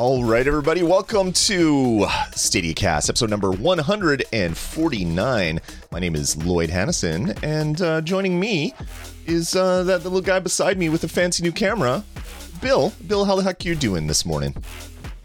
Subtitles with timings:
[0.00, 5.60] All right, everybody, welcome to StadiaCast, episode number 149.
[5.92, 8.72] My name is Lloyd Hannison, and uh, joining me
[9.26, 12.02] is uh, that little guy beside me with a fancy new camera,
[12.62, 12.94] Bill.
[13.08, 14.56] Bill, how the heck you doing this morning?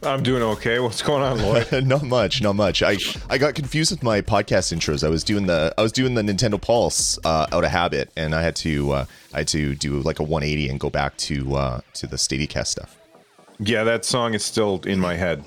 [0.03, 0.79] I'm doing okay.
[0.79, 1.71] What's going on, Lloyd?
[1.87, 2.83] not much, not much.
[2.83, 2.97] I
[3.29, 5.05] I got confused with my podcast intros.
[5.05, 8.35] I was doing the I was doing the Nintendo Pulse uh, out of habit, and
[8.35, 11.55] I had to uh, I had to do like a 180 and go back to
[11.55, 12.97] uh, to the StadiaCast stuff.
[13.59, 15.43] Yeah, that song is still in my head.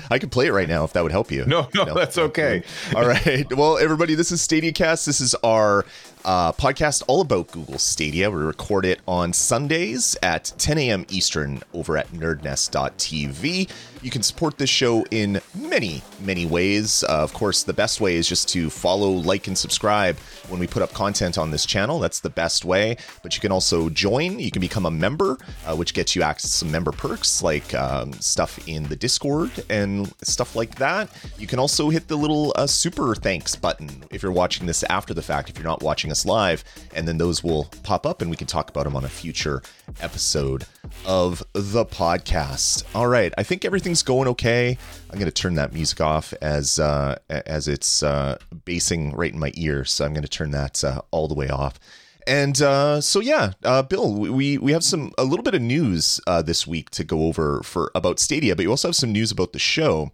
[0.10, 1.44] I could play it right now if that would help you.
[1.46, 1.94] No, no, no?
[1.94, 2.62] that's okay.
[2.94, 3.50] All right.
[3.54, 5.06] Well, everybody, this is StadiaCast.
[5.06, 5.84] This is our
[6.28, 8.30] uh, podcast all about Google Stadia.
[8.30, 11.06] We record it on Sundays at 10 a.m.
[11.08, 13.70] Eastern over at nerdnest.tv.
[14.02, 17.02] You can support this show in many, many ways.
[17.02, 20.66] Uh, of course, the best way is just to follow, like, and subscribe when we
[20.66, 21.98] put up content on this channel.
[21.98, 22.98] That's the best way.
[23.22, 24.38] But you can also join.
[24.38, 27.74] You can become a member, uh, which gets you access to some member perks like
[27.74, 31.08] um, stuff in the Discord and stuff like that.
[31.38, 35.14] You can also hit the little uh, super thanks button if you're watching this after
[35.14, 38.30] the fact, if you're not watching us live, and then those will pop up and
[38.30, 39.62] we can talk about them on a future
[40.00, 40.64] episode
[41.06, 42.84] of the podcast.
[42.94, 44.76] All right, I think everything's going okay.
[45.10, 49.38] I'm going to turn that music off as uh, as it's uh, basing right in
[49.38, 51.78] my ear, so I'm going to turn that uh, all the way off.
[52.26, 56.20] And uh, so yeah, uh, Bill, we we have some a little bit of news
[56.26, 59.32] uh, this week to go over for about Stadia, but you also have some news
[59.32, 60.12] about the show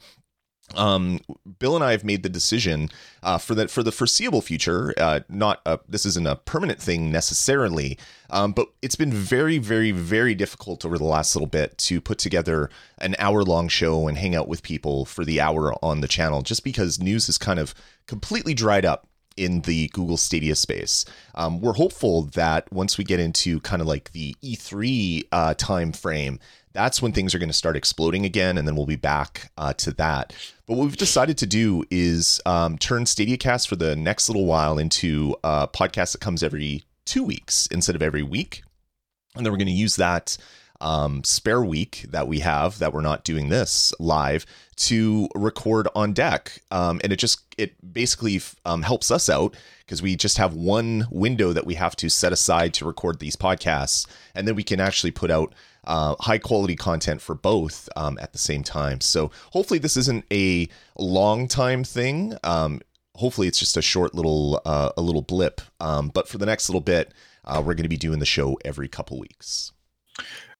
[0.76, 1.20] um,
[1.58, 2.90] Bill and I have made the decision
[3.22, 4.94] uh, for the for the foreseeable future.
[4.96, 7.98] Uh, not a, this isn't a permanent thing necessarily,
[8.30, 12.18] um, but it's been very, very, very difficult over the last little bit to put
[12.18, 16.08] together an hour long show and hang out with people for the hour on the
[16.08, 17.74] channel, just because news is kind of
[18.06, 21.04] completely dried up in the Google Stadia space.
[21.34, 25.92] Um, we're hopeful that once we get into kind of like the E3 uh, time
[25.92, 26.38] frame,
[26.72, 29.72] that's when things are going to start exploding again, and then we'll be back uh,
[29.74, 30.34] to that.
[30.66, 34.78] But what we've decided to do is um, turn StadiaCast for the next little while
[34.78, 38.62] into a podcast that comes every two weeks instead of every week,
[39.36, 40.38] and then we're going to use that
[40.80, 44.44] um, spare week that we have that we're not doing this live
[44.76, 46.62] to record on deck.
[46.70, 51.06] Um, and it just it basically um, helps us out because we just have one
[51.10, 54.06] window that we have to set aside to record these podcasts.
[54.34, 55.54] And then we can actually put out
[55.86, 59.00] uh, high quality content for both um, at the same time.
[59.00, 60.68] So hopefully this isn't a
[60.98, 62.36] long time thing.
[62.44, 62.80] Um,
[63.16, 65.60] hopefully it's just a short little uh, a little blip.
[65.80, 67.12] Um, but for the next little bit,
[67.44, 69.72] uh, we're going to be doing the show every couple weeks.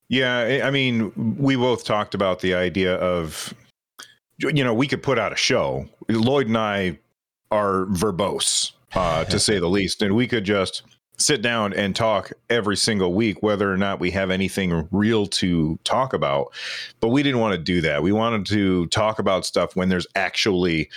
[0.09, 3.55] Yeah, I mean, we both talked about the idea of,
[4.39, 5.89] you know, we could put out a show.
[6.09, 6.99] Lloyd and I
[7.51, 10.83] are verbose, uh, to say the least, and we could just
[11.17, 15.79] sit down and talk every single week, whether or not we have anything real to
[15.85, 16.53] talk about.
[17.01, 18.03] But we didn't want to do that.
[18.03, 20.91] We wanted to talk about stuff when there's actually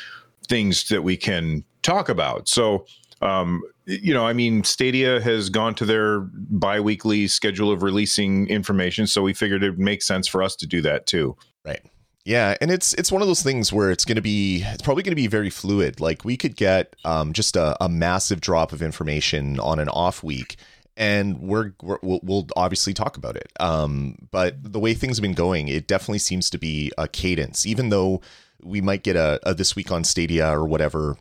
[0.48, 2.48] things that we can talk about.
[2.48, 2.86] So,
[3.22, 9.08] um, you know, I mean, Stadia has gone to their biweekly schedule of releasing information.
[9.08, 11.36] So we figured it would make sense for us to do that too.
[11.66, 11.82] Right.
[12.28, 15.02] Yeah, and it's it's one of those things where it's going to be it's probably
[15.02, 16.02] going to be very fluid.
[16.02, 20.26] Like we could get um, just a, a massive drop of information on an off
[20.26, 20.58] week,
[20.98, 23.50] and we're, we're we'll, we'll obviously talk about it.
[23.62, 27.66] Um, but the way things have been going, it definitely seems to be a cadence.
[27.66, 28.20] Even though
[28.62, 31.16] we might get a, a this week on Stadia or whatever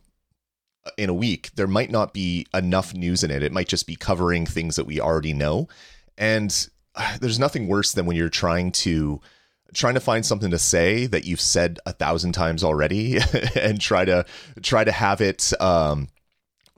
[0.87, 3.45] uh, in a week, there might not be enough news in it.
[3.45, 5.69] It might just be covering things that we already know,
[6.19, 9.21] and uh, there's nothing worse than when you're trying to
[9.75, 13.19] trying to find something to say that you've said a thousand times already
[13.57, 14.25] and try to
[14.63, 16.09] try to have it um,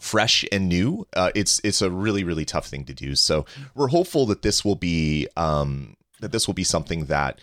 [0.01, 3.15] fresh and new uh, it's it's a really really tough thing to do.
[3.15, 3.45] So
[3.75, 7.41] we're hopeful that this will be um, that this will be something that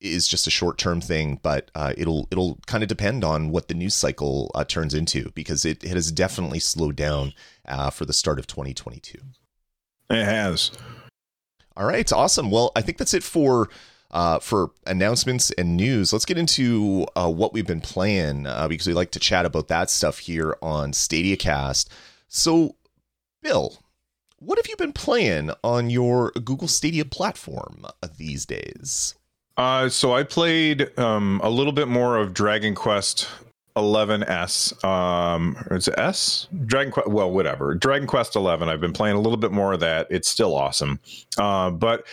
[0.00, 3.68] is just a short term thing but uh, it'll it'll kind of depend on what
[3.68, 7.32] the news cycle uh, turns into because it, it has definitely slowed down
[7.66, 9.18] uh, for the start of 2022
[10.10, 10.70] it has.
[11.76, 12.10] All right.
[12.12, 12.50] Awesome.
[12.50, 13.68] Well i think that's it for
[14.10, 18.86] uh, for announcements and news, let's get into uh, what we've been playing uh, because
[18.86, 21.88] we like to chat about that stuff here on StadiaCast.
[22.28, 22.76] So,
[23.42, 23.78] Bill,
[24.38, 27.86] what have you been playing on your Google Stadia platform
[28.16, 29.14] these days?
[29.56, 33.28] Uh, so I played um, a little bit more of Dragon Quest
[33.76, 34.84] 11S.
[34.84, 36.48] Um, or is it S?
[36.66, 37.08] Dragon Quest.
[37.08, 37.74] Well, whatever.
[37.74, 38.68] Dragon Quest 11.
[38.68, 40.06] I've been playing a little bit more of that.
[40.10, 41.00] It's still awesome.
[41.38, 42.06] Uh, but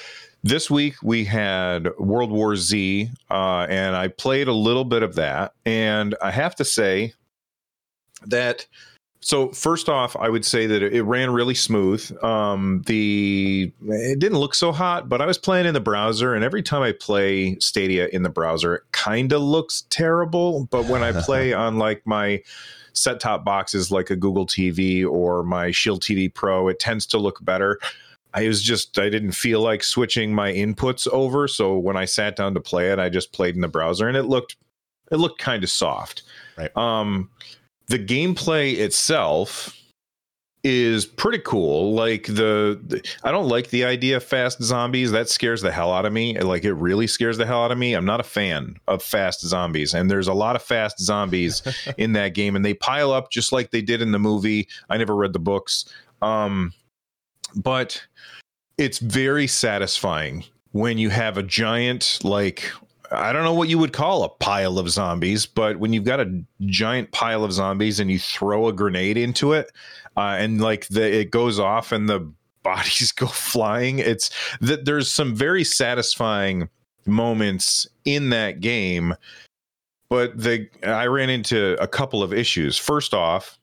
[0.43, 5.15] this week we had World War Z, uh, and I played a little bit of
[5.15, 5.53] that.
[5.65, 7.13] And I have to say
[8.27, 8.67] that
[9.21, 12.05] So first off, I would say that it ran really smooth.
[12.21, 16.43] Um, the it didn't look so hot, but I was playing in the browser, and
[16.43, 20.65] every time I play Stadia in the browser, it kind of looks terrible.
[20.71, 22.43] But when I play on like my
[22.91, 27.17] set top boxes, like a Google TV or my Shield TV Pro, it tends to
[27.17, 27.79] look better.
[28.33, 32.35] I was just I didn't feel like switching my inputs over, so when I sat
[32.35, 34.55] down to play it, I just played in the browser, and it looked
[35.11, 36.23] it looked kind of soft.
[36.57, 36.75] Right.
[36.75, 37.29] Um,
[37.87, 39.77] the gameplay itself
[40.63, 41.93] is pretty cool.
[41.93, 45.11] Like the, the, I don't like the idea of fast zombies.
[45.11, 46.39] That scares the hell out of me.
[46.39, 47.93] Like it really scares the hell out of me.
[47.93, 51.61] I'm not a fan of fast zombies, and there's a lot of fast zombies
[51.97, 54.67] in that game, and they pile up just like they did in the movie.
[54.89, 55.85] I never read the books,
[56.21, 56.73] um,
[57.55, 58.01] but
[58.77, 62.71] it's very satisfying when you have a giant like
[63.13, 66.19] I don't know what you would call a pile of zombies, but when you've got
[66.19, 69.71] a giant pile of zombies and you throw a grenade into it,
[70.17, 72.19] uh, and like the it goes off and the
[72.63, 74.31] bodies go flying, it's
[74.61, 76.69] that there's some very satisfying
[77.05, 79.15] moments in that game.
[80.09, 82.77] But the I ran into a couple of issues.
[82.77, 83.59] First off,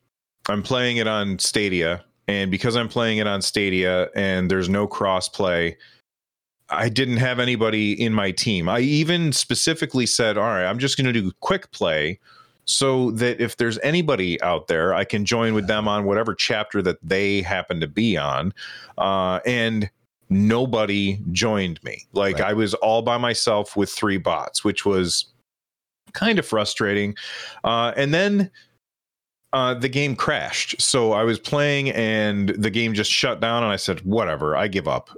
[0.47, 4.87] I'm playing it on Stadia, and because I'm playing it on Stadia and there's no
[4.87, 5.77] cross play,
[6.69, 8.69] I didn't have anybody in my team.
[8.69, 12.19] I even specifically said, all right, I'm just going to do quick play
[12.63, 16.81] so that if there's anybody out there, I can join with them on whatever chapter
[16.83, 18.53] that they happen to be on.
[18.97, 19.89] Uh, and
[20.29, 22.07] nobody joined me.
[22.13, 22.51] Like right.
[22.51, 25.25] I was all by myself with three bots, which was
[26.13, 27.13] kind of frustrating.
[27.65, 28.49] Uh, and then
[29.53, 30.81] uh, the game crashed.
[30.81, 34.67] So I was playing and the game just shut down, and I said, "Whatever, I
[34.67, 35.09] give up."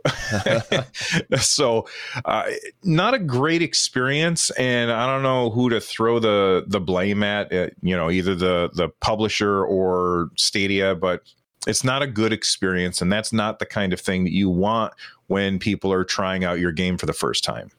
[1.37, 1.87] so,
[2.25, 2.45] uh,
[2.83, 7.53] not a great experience, and I don't know who to throw the the blame at.
[7.53, 11.21] Uh, you know, either the the publisher or Stadia, but
[11.67, 14.93] it's not a good experience, and that's not the kind of thing that you want
[15.27, 17.69] when people are trying out your game for the first time.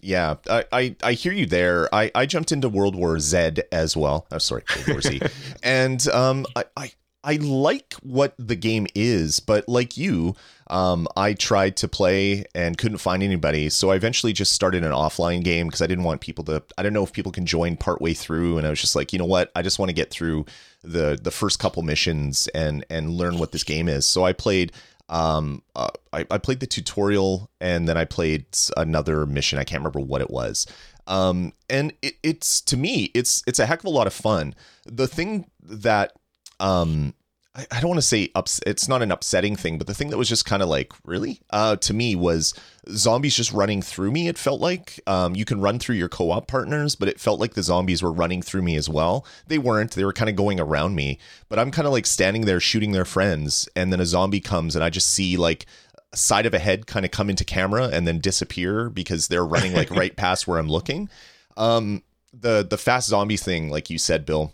[0.00, 1.92] Yeah, I, I, I hear you there.
[1.94, 4.26] I, I jumped into World War Z as well.
[4.30, 5.20] Oh, sorry, World War Z,
[5.62, 6.92] and um, I, I
[7.26, 10.36] I like what the game is, but like you,
[10.68, 13.68] um, I tried to play and couldn't find anybody.
[13.68, 16.62] So I eventually just started an offline game because I didn't want people to.
[16.78, 19.18] I don't know if people can join partway through, and I was just like, you
[19.18, 19.50] know what?
[19.56, 20.46] I just want to get through
[20.84, 24.06] the the first couple missions and and learn what this game is.
[24.06, 24.70] So I played
[25.08, 29.58] um uh, I, I played the tutorial and then i played another mission.
[29.58, 30.66] I can't remember what it was.
[31.06, 34.54] Um and it, it's to me it's it's a heck of a lot of fun.
[34.84, 36.12] The thing that
[36.60, 37.14] um
[37.56, 40.10] I, I don't want to say ups it's not an upsetting thing, but the thing
[40.10, 41.40] that was just kind of like, really?
[41.50, 42.54] Uh to me was
[42.90, 45.00] zombies just running through me, it felt like.
[45.06, 48.12] Um you can run through your co-op partners, but it felt like the zombies were
[48.12, 49.26] running through me as well.
[49.46, 51.18] They weren't, they were kind of going around me,
[51.48, 54.76] but I'm kind of like standing there shooting their friends, and then a zombie comes
[54.76, 55.66] and I just see like
[56.14, 59.72] side of a head kind of come into camera and then disappear because they're running
[59.72, 61.08] like right past where I'm looking.
[61.56, 62.02] Um
[62.38, 64.52] the the fast zombie thing, like you said, Bill,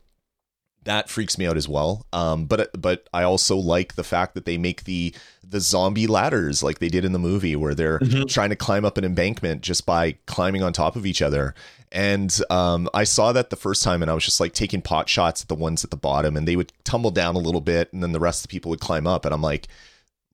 [0.84, 2.06] that freaks me out as well.
[2.12, 5.14] Um, but but I also like the fact that they make the
[5.48, 8.24] the zombie ladders like they did in the movie, where they're mm-hmm.
[8.24, 11.54] trying to climb up an embankment just by climbing on top of each other.
[11.90, 15.08] And um, I saw that the first time, and I was just like taking pot
[15.08, 17.92] shots at the ones at the bottom, and they would tumble down a little bit,
[17.92, 19.68] and then the rest of the people would climb up, and I'm like.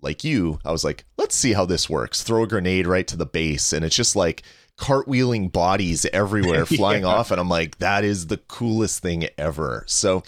[0.00, 2.22] Like you, I was like, let's see how this works.
[2.22, 4.44] Throw a grenade right to the base, and it's just like
[4.78, 7.08] cartwheeling bodies everywhere flying yeah.
[7.08, 9.84] off and I'm like that is the coolest thing ever.
[9.86, 10.22] So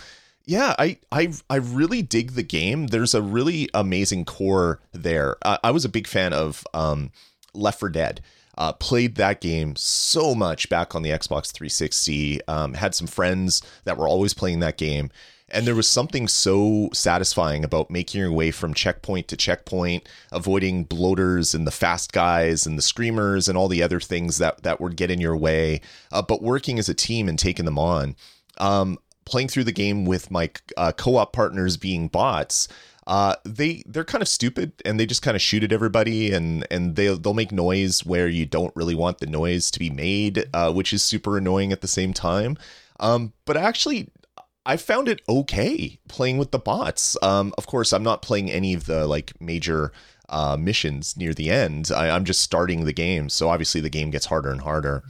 [0.51, 2.89] yeah, I I I really dig the game.
[2.89, 5.37] There's a really amazing core there.
[5.43, 7.13] Uh, I was a big fan of um,
[7.55, 8.21] Left 4 Dead.
[8.59, 12.45] Uh, played that game so much back on the Xbox 360.
[12.49, 15.11] Um, had some friends that were always playing that game,
[15.51, 20.83] and there was something so satisfying about making your way from checkpoint to checkpoint, avoiding
[20.83, 24.81] bloaters and the fast guys and the screamers and all the other things that that
[24.81, 25.81] would get in your way,
[26.11, 28.17] uh, but working as a team and taking them on.
[28.59, 28.99] Um,
[29.31, 32.69] playing through the game with my uh, co-op partners being bots,
[33.07, 36.67] uh, they they're kind of stupid and they just kind of shoot at everybody and
[36.71, 40.45] and they they'll make noise where you don't really want the noise to be made,
[40.53, 42.59] uh, which is super annoying at the same time.
[42.99, 44.11] Um, but actually,
[44.67, 47.17] I found it okay playing with the bots.
[47.23, 49.93] Um, of course, I'm not playing any of the like major
[50.29, 51.91] uh, missions near the end.
[51.95, 55.03] I, I'm just starting the game, so obviously the game gets harder and harder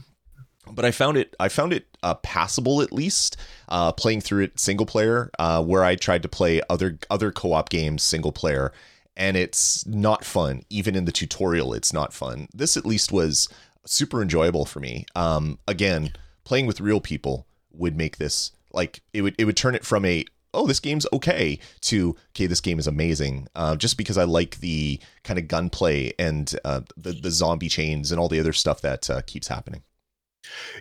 [0.71, 3.37] but I found it I found it uh, passable at least
[3.69, 7.69] uh, playing through it single player uh, where I tried to play other other co-op
[7.69, 8.71] games single player
[9.15, 13.49] and it's not fun even in the tutorial it's not fun this at least was
[13.85, 16.13] super enjoyable for me um, again
[16.43, 20.05] playing with real people would make this like it would it would turn it from
[20.05, 23.47] a oh, this game's okay, to okay, this game is amazing.
[23.55, 28.11] Uh, just because I like the kind of gunplay and uh, the the zombie chains
[28.11, 29.83] and all the other stuff that uh, keeps happening.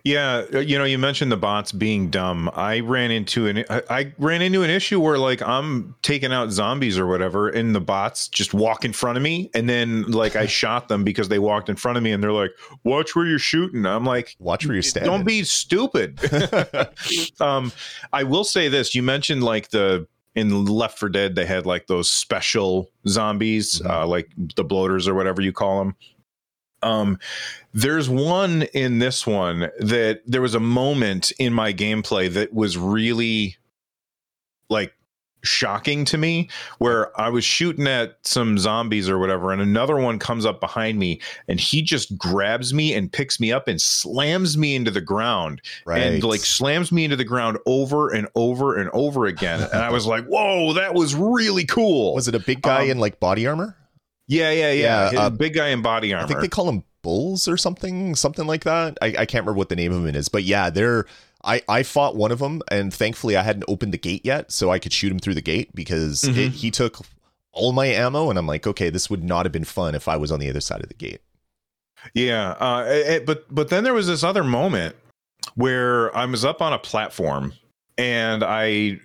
[0.05, 2.51] Yeah, uh, you know, you mentioned the bots being dumb.
[2.55, 6.99] I ran into an I ran into an issue where like I'm taking out zombies
[6.99, 10.47] or whatever, and the bots just walk in front of me, and then like I
[10.61, 12.53] shot them because they walked in front of me, and they're like,
[12.85, 16.19] "Watch where you're shooting." I'm like, "Watch where you're standing." Don't be stupid.
[17.41, 17.73] um,
[18.13, 21.87] I will say this: you mentioned like the in Left 4 Dead they had like
[21.87, 23.91] those special zombies, mm-hmm.
[23.91, 25.97] uh, like the bloaters or whatever you call them.
[26.83, 27.19] Um,
[27.73, 32.77] there's one in this one that there was a moment in my gameplay that was
[32.77, 33.57] really
[34.69, 34.93] like
[35.43, 40.19] shocking to me where I was shooting at some zombies or whatever, and another one
[40.19, 44.59] comes up behind me and he just grabs me and picks me up and slams
[44.59, 46.03] me into the ground right.
[46.03, 49.63] and like slams me into the ground over and over and over again.
[49.63, 52.15] and I was like, whoa, that was really cool.
[52.15, 53.77] Was it a big guy um, in like body armor?
[54.31, 55.11] Yeah, yeah, yeah.
[55.13, 56.25] yeah uh, big guy in body armor.
[56.25, 58.97] I think they call him bulls or something, something like that.
[59.03, 61.07] I, I can't remember what the name of him is, but yeah, they're.
[61.43, 64.71] I, I fought one of them, and thankfully I hadn't opened the gate yet, so
[64.71, 66.39] I could shoot him through the gate because mm-hmm.
[66.39, 66.99] it, he took
[67.51, 70.17] all my ammo, and I'm like, okay, this would not have been fun if I
[70.17, 71.23] was on the other side of the gate.
[72.15, 74.95] Yeah, uh, it, but but then there was this other moment
[75.55, 77.55] where I was up on a platform
[77.99, 79.01] and I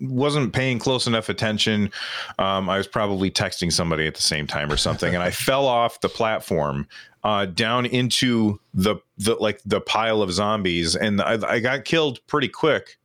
[0.00, 1.90] wasn't paying close enough attention.
[2.38, 5.66] Um, I was probably texting somebody at the same time or something, and I fell
[5.66, 6.86] off the platform
[7.24, 12.20] uh, down into the the like the pile of zombies, and I, I got killed
[12.26, 12.98] pretty quick.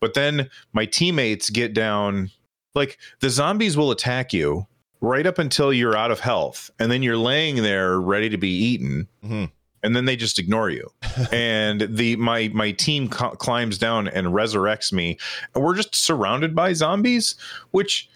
[0.00, 2.30] But then my teammates get down.
[2.74, 4.66] Like the zombies will attack you
[5.00, 8.50] right up until you're out of health, and then you're laying there ready to be
[8.50, 9.08] eaten.
[9.24, 9.44] Mm-hmm
[9.82, 10.90] and then they just ignore you.
[11.32, 15.18] And the my my team co- climbs down and resurrects me.
[15.54, 17.34] And we're just surrounded by zombies
[17.70, 18.08] which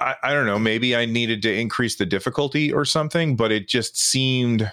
[0.00, 3.68] I, I don't know maybe i needed to increase the difficulty or something but it
[3.68, 4.70] just seemed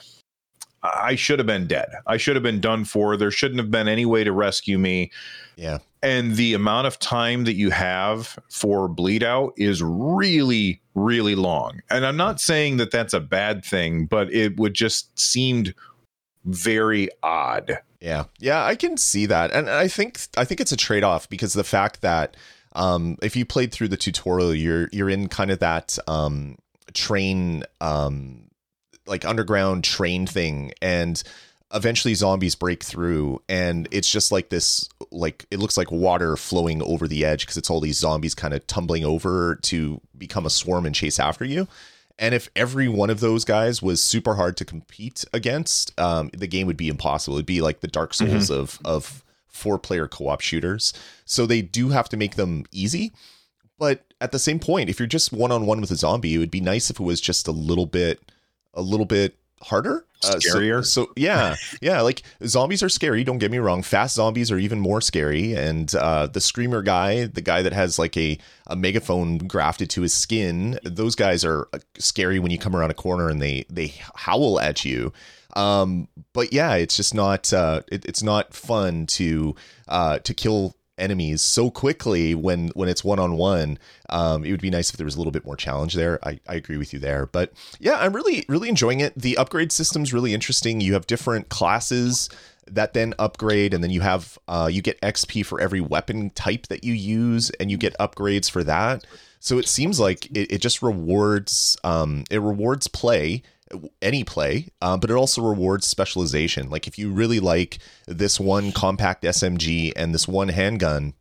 [0.94, 1.90] i should have been dead.
[2.08, 3.18] I should have been done for.
[3.18, 5.12] There shouldn't have been any way to rescue me.
[5.56, 5.80] Yeah.
[6.04, 11.82] And the amount of time that you have for bleed out is really really long.
[11.90, 15.74] And i'm not saying that that's a bad thing but it would just seemed
[16.46, 17.80] very odd.
[18.00, 18.26] Yeah.
[18.40, 19.52] Yeah, I can see that.
[19.52, 22.38] And I think I think it's a trade-off because the fact that
[22.74, 26.58] um, if you played through the tutorial, you're you're in kind of that um,
[26.94, 28.50] train um,
[29.08, 31.24] like underground train thing and
[31.74, 36.82] eventually zombies break through and it's just like this like it looks like water flowing
[36.82, 40.50] over the edge because it's all these zombies kind of tumbling over to become a
[40.50, 41.68] swarm and chase after you
[42.18, 46.48] and if every one of those guys was super hard to compete against, um, the
[46.48, 47.36] game would be impossible.
[47.36, 48.54] It'd be like the Dark Souls mm-hmm.
[48.54, 50.94] of of four player co op shooters.
[51.26, 53.14] So they do have to make them easy.
[53.78, 56.38] But at the same point, if you're just one on one with a zombie, it
[56.38, 58.32] would be nice if it was just a little bit,
[58.74, 60.06] a little bit harder?
[60.24, 60.84] Uh, scarier?
[60.84, 63.84] so, so, yeah yeah like zombies are scary don't get me wrong.
[63.84, 68.00] Fast zombies are even more scary and uh, the screamer guy the guy that has
[68.00, 72.58] like a, a megaphone grafted to his skin those guys are uh, scary when you
[72.58, 75.14] come around a corner and they they howl at you.
[75.56, 79.56] Um, but yeah it's just not uh, it, it's not fun to
[79.88, 83.78] uh, to kill enemies so quickly when when it's one on one.
[84.10, 86.20] Um, it would be nice if there was a little bit more challenge there.
[86.26, 89.14] I, I agree with you there, but yeah, I'm really really enjoying it.
[89.16, 90.82] The upgrade system's really interesting.
[90.82, 92.30] You have different classes
[92.68, 96.68] that then upgrade, and then you have uh, you get XP for every weapon type
[96.68, 99.06] that you use, and you get upgrades for that.
[99.40, 103.44] So it seems like it, it just rewards um, it rewards play
[104.02, 106.70] any play, uh, but it also rewards specialization.
[106.70, 111.14] Like if you really like this one compact SMG and this one handgun,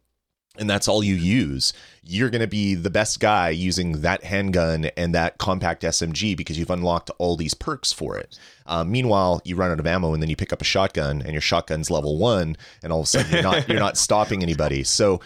[0.57, 1.73] and that's all you use,
[2.03, 6.57] you're going to be the best guy using that handgun and that compact SMG because
[6.59, 8.39] you've unlocked all these perks for it.
[8.67, 11.33] Uh, meanwhile, you run out of ammo and then you pick up a shotgun and
[11.33, 14.85] your shotgun's level one, and all of a sudden you're not you're not stopping anybody.
[14.85, 15.21] So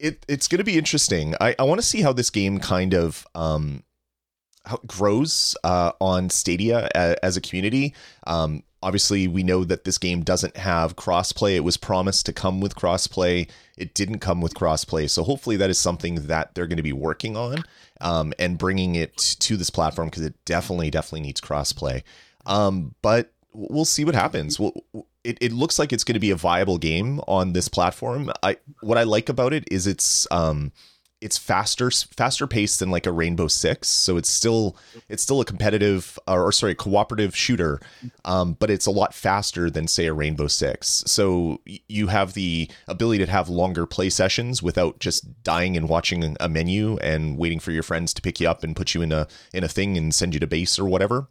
[0.00, 1.36] it it's going to be interesting.
[1.40, 3.84] I, I want to see how this game kind of um,
[4.86, 7.94] grows uh, on Stadia as, as a community.
[8.26, 11.56] Um, obviously, we know that this game doesn't have crossplay.
[11.56, 13.48] It was promised to come with crossplay.
[13.76, 15.08] It didn't come with crossplay.
[15.08, 17.64] So hopefully, that is something that they're going to be working on
[18.00, 22.02] um, and bringing it to this platform because it definitely, definitely needs crossplay.
[22.46, 24.58] Um, but we'll see what happens.
[24.58, 24.74] We'll,
[25.24, 28.30] it, it looks like it's going to be a viable game on this platform.
[28.42, 30.72] I what I like about it is it's um,
[31.22, 34.76] it's faster faster paced than like a Rainbow Six, so it's still
[35.08, 37.80] it's still a competitive or, or sorry cooperative shooter,
[38.24, 41.04] um, but it's a lot faster than say a Rainbow Six.
[41.06, 46.36] So you have the ability to have longer play sessions without just dying and watching
[46.40, 49.12] a menu and waiting for your friends to pick you up and put you in
[49.12, 51.28] a in a thing and send you to base or whatever.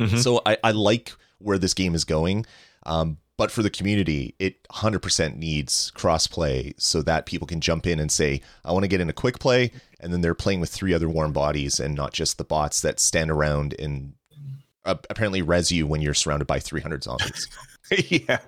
[0.00, 0.18] Mm-hmm.
[0.18, 2.46] So I, I like where this game is going.
[2.86, 7.98] Um, but for the community, it 100% needs crossplay so that people can jump in
[7.98, 9.72] and say, I want to get in a quick play.
[9.98, 13.00] And then they're playing with three other warm bodies and not just the bots that
[13.00, 14.12] stand around and
[14.84, 17.48] uh, apparently res you when you're surrounded by 300 zombies.
[18.08, 18.38] yeah.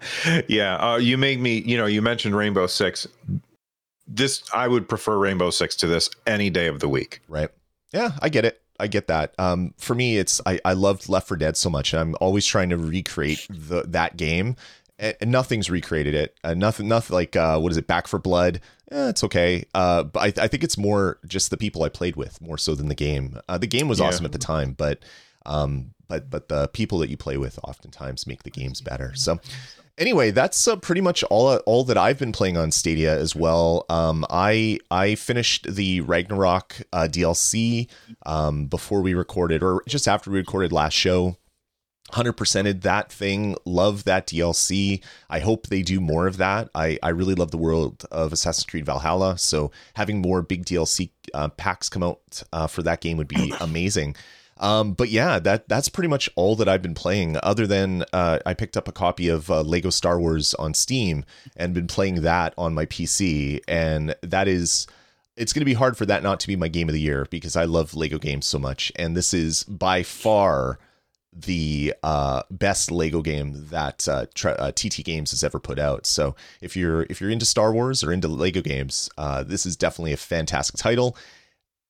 [0.48, 0.76] Yeah.
[0.76, 3.08] Uh, you make me, you know, you mentioned Rainbow Six.
[4.06, 7.22] This, I would prefer Rainbow Six to this any day of the week.
[7.28, 7.48] Right.
[7.92, 8.60] Yeah, I get it.
[8.78, 9.34] I get that.
[9.38, 12.44] Um, for me, it's I, I loved Left 4 Dead so much, and I'm always
[12.44, 14.56] trying to recreate the that game,
[14.98, 16.36] and, nothing's recreated it.
[16.42, 17.86] Uh, nothing, nothing like uh, what is it?
[17.86, 18.60] Back 4 Blood.
[18.90, 19.64] Eh, it's okay.
[19.74, 22.74] Uh, but I, I think it's more just the people I played with more so
[22.74, 23.38] than the game.
[23.48, 24.06] Uh, the game was yeah.
[24.06, 25.00] awesome at the time, but
[25.44, 29.12] um, but but the people that you play with oftentimes make the games better.
[29.14, 29.40] So
[29.98, 33.84] anyway, that's uh, pretty much all all that I've been playing on Stadia as well.
[33.88, 37.88] Um, I I finished the Ragnarok uh, DLC
[38.24, 41.36] um, before we recorded, or just after we recorded last show.
[42.12, 43.56] 100%ed that thing.
[43.64, 45.02] Love that DLC.
[45.28, 46.68] I hope they do more of that.
[46.74, 49.38] I, I really love the world of Assassin's Creed Valhalla.
[49.38, 53.52] So having more big DLC uh, packs come out uh, for that game would be
[53.60, 54.14] amazing.
[54.58, 57.36] Um, but yeah, that that's pretty much all that I've been playing.
[57.42, 61.24] Other than uh, I picked up a copy of uh, Lego Star Wars on Steam
[61.56, 64.86] and been playing that on my PC, and that is
[65.36, 67.26] it's going to be hard for that not to be my game of the year
[67.30, 70.78] because I love Lego games so much, and this is by far
[71.38, 76.06] the uh, best Lego game that uh, uh, TT Games has ever put out.
[76.06, 79.76] So if you're if you're into Star Wars or into Lego games, uh, this is
[79.76, 81.16] definitely a fantastic title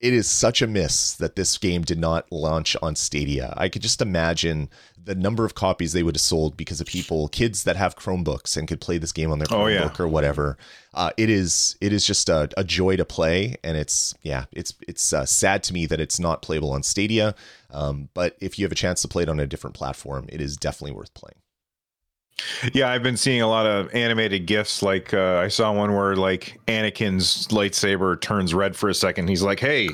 [0.01, 3.55] it is such a miss that this game did not launch on Stadia.
[3.57, 4.69] I could just imagine
[5.03, 8.57] the number of copies they would have sold because of people, kids that have Chromebooks
[8.57, 9.91] and could play this game on their Chromebook oh, yeah.
[9.99, 10.59] or whatever.
[10.93, 14.75] Uh, it is it is just a, a, joy to play, and it's yeah, it's
[14.87, 17.35] it's uh, sad to me that it's not playable on Stadia.
[17.77, 20.41] Um, but if you have a chance to play it on a different platform, it
[20.41, 21.37] is definitely worth playing.
[22.73, 24.83] Yeah, I've been seeing a lot of animated gifs.
[24.83, 29.29] Like uh, I saw one where like Anakin's lightsaber turns red for a second.
[29.29, 29.89] He's like, "Hey,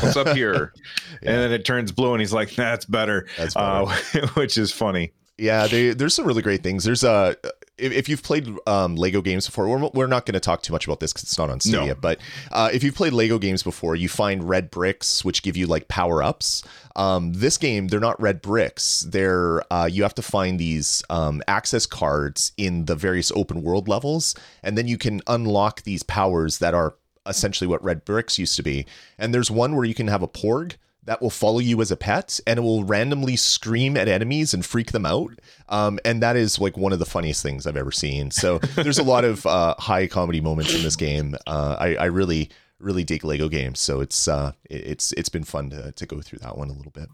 [0.00, 0.72] what's up here?"
[1.22, 1.32] yeah.
[1.32, 3.90] And then it turns blue, and he's like, "That's better," That's better.
[4.14, 5.12] Uh, which is funny.
[5.38, 6.84] Yeah, they, there's some really great things.
[6.84, 7.36] There's a
[7.78, 10.72] if, if you've played um, Lego games before, we're, we're not going to talk too
[10.72, 11.94] much about this because it's not on Stadia.
[11.94, 12.00] No.
[12.00, 15.66] But uh, if you've played Lego games before, you find red bricks which give you
[15.66, 16.62] like power ups.
[16.96, 19.06] Um, this game, they're not red bricks.
[19.08, 23.88] They're uh, you have to find these um, access cards in the various open world
[23.88, 26.94] levels, and then you can unlock these powers that are
[27.26, 28.84] essentially what red bricks used to be.
[29.18, 31.96] And there's one where you can have a porg that will follow you as a
[31.96, 35.32] pet and it will randomly scream at enemies and freak them out.
[35.68, 38.30] Um, and that is like one of the funniest things I've ever seen.
[38.30, 41.34] So there's a lot of uh, high comedy moments in this game.
[41.46, 43.80] Uh, I, I, really, really dig Lego games.
[43.80, 46.92] So it's uh, it's it's been fun to, to go through that one a little
[46.92, 47.08] bit.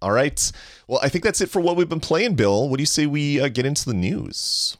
[0.00, 0.50] All right.
[0.88, 2.68] Well, I think that's it for what we've been playing, Bill.
[2.68, 4.76] What do you say we uh, get into the news?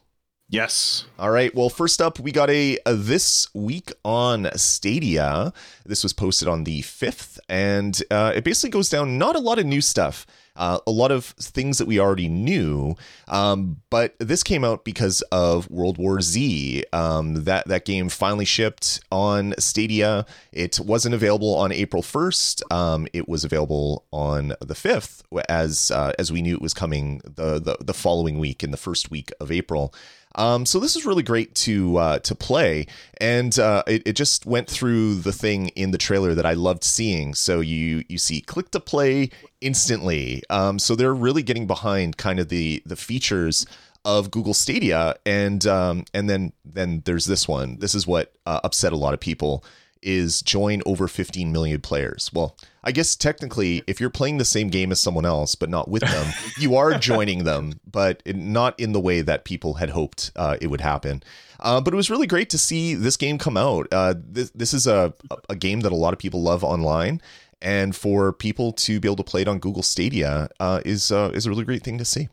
[0.53, 1.05] Yes.
[1.17, 1.53] All right.
[1.55, 5.51] Well, first up, we got a, a, this week on Stadia.
[5.83, 9.57] This was posted on the 5th, and uh, it basically goes down not a lot
[9.57, 10.27] of new stuff.
[10.55, 12.95] Uh, a lot of things that we already knew,
[13.27, 16.83] um, but this came out because of World War Z.
[16.93, 20.27] Um, that that game finally shipped on Stadia.
[20.51, 22.61] It wasn't available on April first.
[22.71, 27.21] Um, it was available on the fifth, as uh, as we knew it was coming
[27.23, 29.91] the, the the following week in the first week of April.
[30.35, 32.87] Um, so this is really great to uh, to play,
[33.19, 36.83] and uh, it, it just went through the thing in the trailer that I loved
[36.83, 37.35] seeing.
[37.35, 39.29] So you you see click to play
[39.61, 40.43] instantly.
[40.49, 43.65] Um, so they're really getting behind kind of the the features
[44.05, 47.77] of Google Stadia, and um, and then then there's this one.
[47.79, 49.63] This is what uh, upset a lot of people
[50.03, 52.29] is join over 15 million players.
[52.33, 55.87] Well, I guess technically, if you're playing the same game as someone else, but not
[55.87, 60.31] with them, you are joining them, but not in the way that people had hoped
[60.35, 61.23] uh, it would happen.
[61.59, 63.87] Uh, but it was really great to see this game come out.
[63.91, 65.13] Uh, this, this is a,
[65.49, 67.21] a game that a lot of people love online.
[67.61, 71.31] And for people to be able to play it on Google Stadia uh, is uh,
[71.33, 72.27] is a really great thing to see.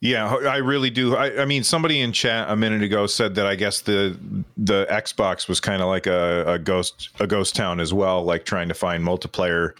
[0.00, 1.14] Yeah, I really do.
[1.14, 4.18] I, I, mean, somebody in chat a minute ago said that I guess the
[4.56, 8.46] the Xbox was kind of like a, a ghost a ghost town as well, like
[8.46, 9.72] trying to find multiplayer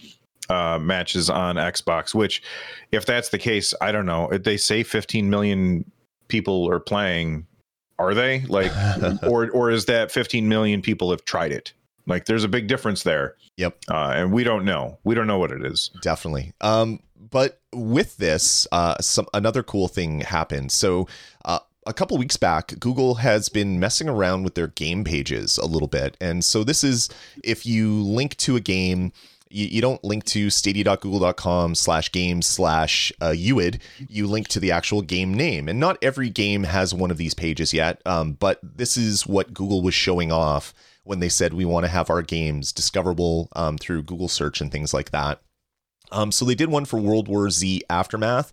[0.51, 2.15] uh, matches on Xbox.
[2.15, 2.43] Which,
[2.93, 4.29] if that's the case, I don't know.
[4.31, 5.91] They say 15 million
[6.29, 7.47] people are playing,
[7.99, 8.73] are they like
[9.23, 11.73] or or is that 15 million people have tried it
[12.07, 13.77] like there's a big difference there Yep.
[13.91, 16.53] uh, and we don't know we don't know what it is Definitely.
[16.63, 20.73] Um, but with this, uh, some another cool thing happened.
[20.73, 21.07] So,
[21.45, 25.67] uh, a couple weeks back, Google has been messing around with their game pages a
[25.67, 27.09] little bit, and so this is
[27.45, 29.13] if you link to a game.
[29.53, 33.81] You, you don't link to stadia.google.com slash games slash uh, UID.
[34.09, 35.69] You link to the actual game name.
[35.69, 39.53] And not every game has one of these pages yet, um, but this is what
[39.53, 43.77] Google was showing off when they said we want to have our games discoverable um,
[43.77, 45.41] through Google search and things like that.
[46.13, 48.53] Um, so they did one for World War Z Aftermath.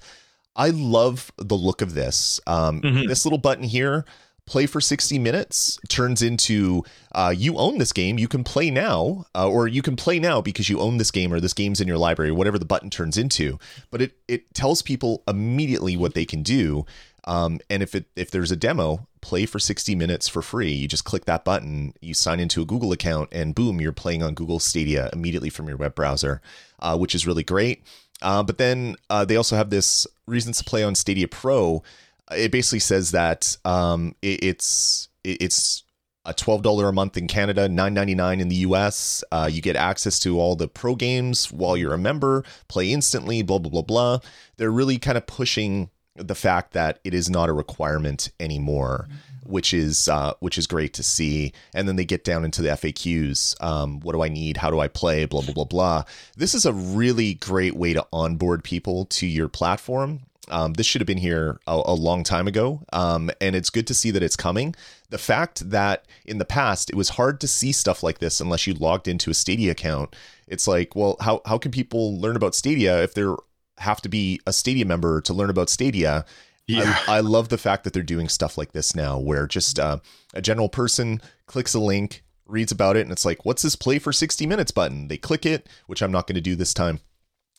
[0.55, 2.39] I love the look of this.
[2.47, 3.07] Um, Mhm.
[3.07, 4.05] This little button here,
[4.47, 8.17] play for 60 minutes, turns into uh, you own this game.
[8.17, 11.33] You can play now, uh, or you can play now because you own this game
[11.33, 13.59] or this game's in your library, whatever the button turns into.
[13.91, 16.85] But it it tells people immediately what they can do.
[17.25, 20.71] Um, and if it if there's a demo, play for 60 minutes for free.
[20.71, 24.23] You just click that button, you sign into a Google account, and boom, you're playing
[24.23, 26.41] on Google Stadia immediately from your web browser,
[26.79, 27.83] uh, which is really great.
[28.21, 31.83] Uh, but then uh, they also have this reasons to play on Stadia Pro.
[32.31, 35.83] It basically says that um, it, it's it, it's
[36.23, 39.25] a twelve dollar a month in Canada, nine ninety nine in the US.
[39.29, 43.41] Uh, you get access to all the pro games while you're a member, play instantly,
[43.41, 44.19] blah blah blah blah.
[44.55, 49.07] They're really kind of pushing the fact that it is not a requirement anymore,
[49.43, 51.53] which is uh, which is great to see.
[51.73, 53.61] And then they get down into the FAQs.
[53.63, 54.57] Um, what do I need?
[54.57, 55.25] How do I play?
[55.25, 56.03] Blah blah blah blah.
[56.35, 60.21] This is a really great way to onboard people to your platform.
[60.49, 63.85] Um, this should have been here a, a long time ago, um, and it's good
[63.87, 64.75] to see that it's coming.
[65.09, 68.65] The fact that in the past it was hard to see stuff like this unless
[68.65, 70.15] you logged into a Stadia account.
[70.47, 73.35] It's like, well, how how can people learn about Stadia if they're
[73.79, 76.25] have to be a Stadia member to learn about Stadia?
[76.67, 76.97] Yeah.
[77.07, 79.99] I, I love the fact that they're doing stuff like this now, where just uh,
[80.33, 83.99] a general person clicks a link, reads about it, and it's like, what's this play
[83.99, 85.07] for 60 minutes button?
[85.07, 86.99] They click it, which I'm not going to do this time.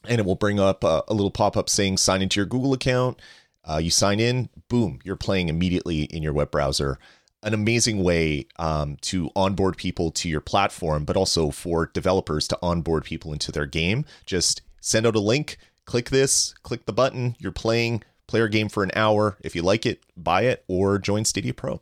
[0.07, 2.75] And it will bring up a, a little pop up saying sign into your Google
[2.75, 3.21] account.
[3.69, 6.99] Uh, you sign in, boom, you're playing immediately in your web browser.
[7.43, 12.59] An amazing way um, to onboard people to your platform, but also for developers to
[12.63, 14.05] onboard people into their game.
[14.27, 15.57] Just send out a link,
[15.89, 19.39] click this, click the button, you're playing, player game for an hour.
[19.41, 21.81] If you like it, buy it or join Stadia Pro.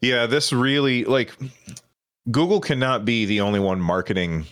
[0.00, 1.32] Yeah, this really like
[2.32, 4.46] Google cannot be the only one marketing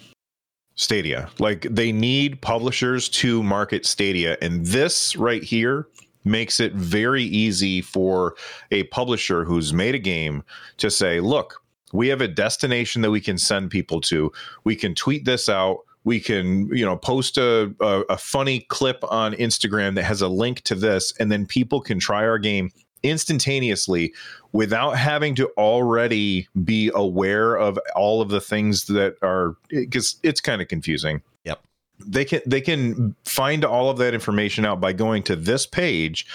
[0.77, 1.31] Stadia.
[1.41, 5.89] Like they need publishers to market Stadia and this right here
[6.25, 8.37] makes it very easy for
[8.71, 10.45] a publisher who's made a game
[10.77, 11.61] to say, "Look,
[11.93, 14.31] we have a destination that we can send people to.
[14.63, 15.81] We can tweet this out.
[16.05, 20.29] We can, you know, post a, a, a funny clip on Instagram that has a
[20.29, 22.71] link to this, and then people can try our game
[23.03, 24.13] instantaneously
[24.53, 30.41] without having to already be aware of all of the things that are because it's
[30.41, 31.23] kind of confusing.
[31.45, 31.61] Yep.
[32.05, 36.27] They can they can find all of that information out by going to this page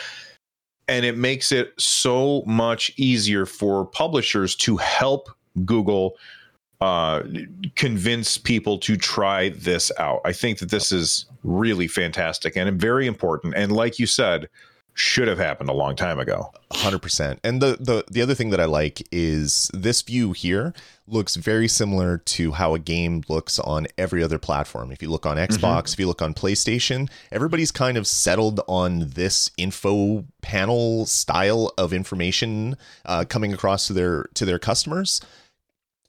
[0.88, 5.30] and it makes it so much easier for publishers to help
[5.66, 6.18] Google
[6.82, 7.24] uh,
[7.76, 10.22] convince people to try this out.
[10.26, 13.56] I think that this is really fantastic and very important.
[13.56, 14.50] And like you said,
[14.98, 16.52] should have happened a long time ago.
[16.72, 20.74] 100% and the, the the other thing that i like is this view here
[21.08, 25.26] looks very similar to how a game looks on every other platform if you look
[25.26, 31.06] on xbox if you look on playstation everybody's kind of settled on this info panel
[31.06, 35.22] style of information uh, coming across to their to their customers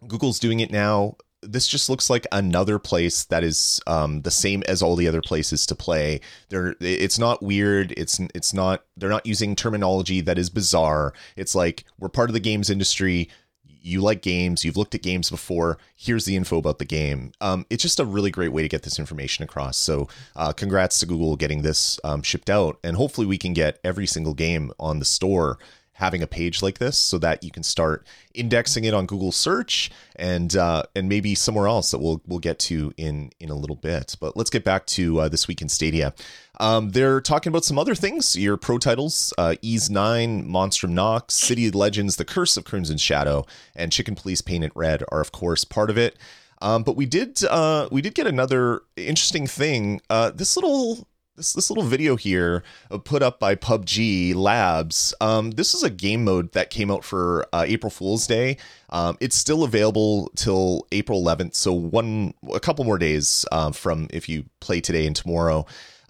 [0.06, 4.62] google's doing it now this just looks like another place that is um, the same
[4.66, 6.20] as all the other places to play.
[6.48, 7.92] They're, it's not weird.
[7.96, 8.84] It's it's not.
[8.96, 11.12] They're not using terminology that is bizarre.
[11.36, 13.28] It's like we're part of the games industry.
[13.64, 14.64] You like games.
[14.64, 15.78] You've looked at games before.
[15.94, 17.32] Here's the info about the game.
[17.40, 19.76] Um, it's just a really great way to get this information across.
[19.76, 23.78] So, uh, congrats to Google getting this um, shipped out, and hopefully we can get
[23.84, 25.58] every single game on the store
[25.98, 29.90] having a page like this so that you can start indexing it on Google search
[30.14, 33.76] and uh, and maybe somewhere else that we'll we'll get to in in a little
[33.76, 34.16] bit.
[34.20, 36.14] But let's get back to uh, this week in Stadia.
[36.60, 38.36] Um, they're talking about some other things.
[38.36, 43.44] Your pro titles: uh, Ys IX, Monstrum Nox, City Legends, The Curse of Crimson Shadow,
[43.74, 46.16] and Chicken Police Paint It Red are of course part of it.
[46.62, 50.00] Um, but we did uh, we did get another interesting thing.
[50.08, 51.08] Uh, this little
[51.38, 55.14] this this little video here uh, put up by PUBG Labs.
[55.20, 58.58] Um, this is a game mode that came out for uh, April Fool's Day.
[58.90, 64.08] Um, it's still available till April 11th, so one a couple more days uh, from
[64.10, 65.64] if you play today and tomorrow.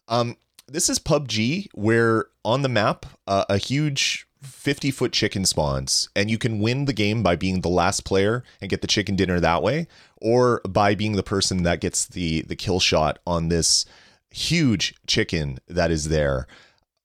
[0.08, 0.36] Um,
[0.66, 6.30] this is PUBG, where on the map uh, a huge 50 foot chicken spawns, and
[6.30, 9.40] you can win the game by being the last player and get the chicken dinner
[9.40, 13.84] that way, or by being the person that gets the the kill shot on this
[14.30, 16.46] huge chicken that is there.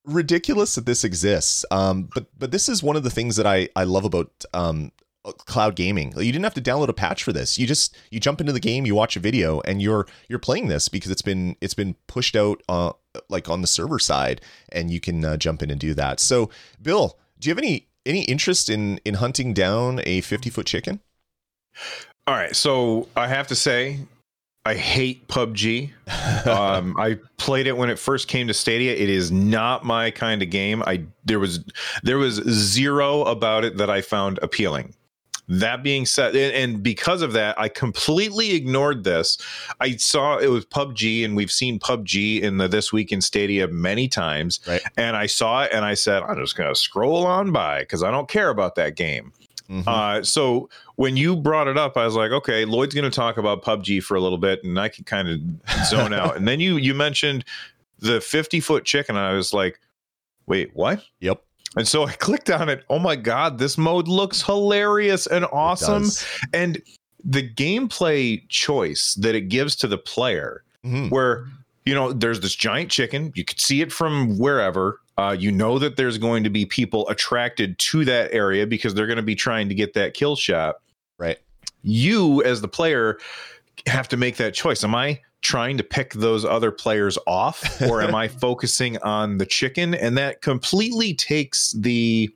[0.05, 3.69] Ridiculous that this exists, um, but but this is one of the things that I
[3.75, 4.91] I love about um,
[5.23, 6.13] cloud gaming.
[6.17, 7.57] You didn't have to download a patch for this.
[7.57, 10.67] You just you jump into the game, you watch a video, and you're you're playing
[10.67, 12.91] this because it's been it's been pushed out uh,
[13.29, 16.19] like on the server side, and you can uh, jump in and do that.
[16.19, 16.49] So,
[16.81, 20.99] Bill, do you have any any interest in in hunting down a 50 foot chicken?
[22.25, 23.99] All right, so I have to say,
[24.65, 25.91] I hate PUBG.
[26.47, 28.93] um, I played it when it first came to Stadia.
[28.93, 30.81] It is not my kind of game.
[30.85, 31.63] I there was
[32.01, 34.93] there was zero about it that I found appealing.
[35.49, 39.37] That being said, and because of that, I completely ignored this.
[39.81, 43.67] I saw it was PUBG, and we've seen PUBG in the This Week in Stadia
[43.67, 44.61] many times.
[44.65, 44.81] Right.
[44.95, 48.03] And I saw it, and I said, I'm just going to scroll on by because
[48.03, 49.33] I don't care about that game.
[49.69, 49.87] Mm-hmm.
[49.87, 53.37] Uh, so when you brought it up, I was like, okay, Lloyd's going to talk
[53.37, 56.35] about PUBG for a little bit, and I can kind of zone out.
[56.43, 57.45] And then you you mentioned
[57.99, 59.79] the 50 foot chicken, and I was like,
[60.45, 61.03] wait, what?
[61.19, 61.41] Yep.
[61.75, 62.83] And so I clicked on it.
[62.89, 66.05] Oh my God, this mode looks hilarious and awesome.
[66.53, 66.81] And
[67.23, 71.09] the gameplay choice that it gives to the player, mm-hmm.
[71.09, 71.47] where,
[71.85, 74.99] you know, there's this giant chicken, you can see it from wherever.
[75.17, 79.05] Uh, you know that there's going to be people attracted to that area because they're
[79.05, 80.77] going to be trying to get that kill shot.
[81.23, 81.39] Right.
[81.83, 83.17] You, as the player,
[83.87, 84.83] have to make that choice.
[84.83, 89.45] Am I trying to pick those other players off or am I focusing on the
[89.45, 89.93] chicken?
[89.93, 92.29] And that completely takes the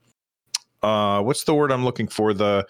[0.83, 2.33] uh what's the word I'm looking for?
[2.33, 2.65] The,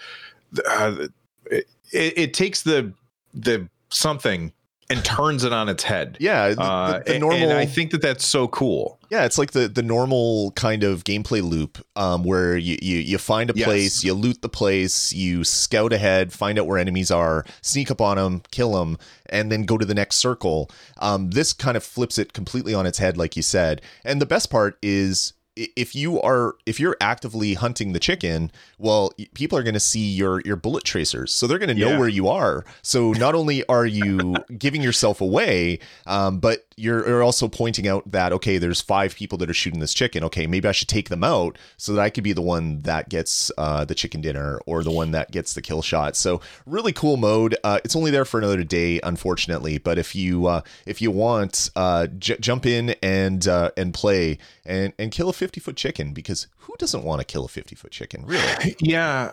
[0.52, 1.08] the uh,
[1.52, 2.94] it, it takes the
[3.34, 4.52] the something
[4.90, 6.18] and turns it on its head.
[6.20, 7.42] Yeah, the, uh, the, the normal.
[7.42, 9.00] And I think that that's so cool.
[9.10, 13.18] Yeah, it's like the the normal kind of gameplay loop um, where you, you you
[13.18, 13.66] find a yes.
[13.66, 18.02] place, you loot the place, you scout ahead, find out where enemies are, sneak up
[18.02, 18.98] on them, kill them,
[19.28, 20.70] and then go to the next circle.
[20.98, 23.82] Um, this kind of flips it completely on its head, like you said.
[24.04, 29.12] And the best part is if you are if you're actively hunting the chicken well
[29.34, 32.00] people are going to see your your bullet tracers so they're going to know yeah.
[32.00, 37.24] where you are so not only are you giving yourself away um, but you're, you're
[37.24, 40.24] also pointing out that okay there's five people that are shooting this chicken.
[40.24, 43.10] Okay maybe i should take them out so that i could be the one that
[43.10, 46.16] gets uh, the chicken dinner or the one that gets the kill shot.
[46.16, 47.56] So really cool mode.
[47.64, 49.78] Uh, it's only there for another day unfortunately.
[49.80, 54.38] But if you uh, if you want uh, j- jump in and uh, and play
[54.66, 57.76] and and kill a 50 foot chicken because who doesn't want to kill a 50
[57.76, 59.32] foot chicken really yeah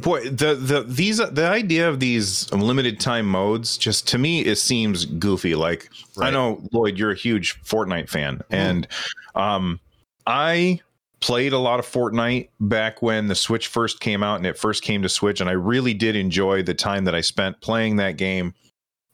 [0.00, 4.56] boy the the these the idea of these limited time modes just to me it
[4.56, 6.28] seems goofy like right.
[6.28, 8.44] i know lloyd you're a huge fortnite fan mm.
[8.50, 8.86] and
[9.34, 9.80] um
[10.26, 10.80] i
[11.18, 14.82] played a lot of fortnite back when the switch first came out and it first
[14.82, 18.16] came to switch and i really did enjoy the time that i spent playing that
[18.16, 18.54] game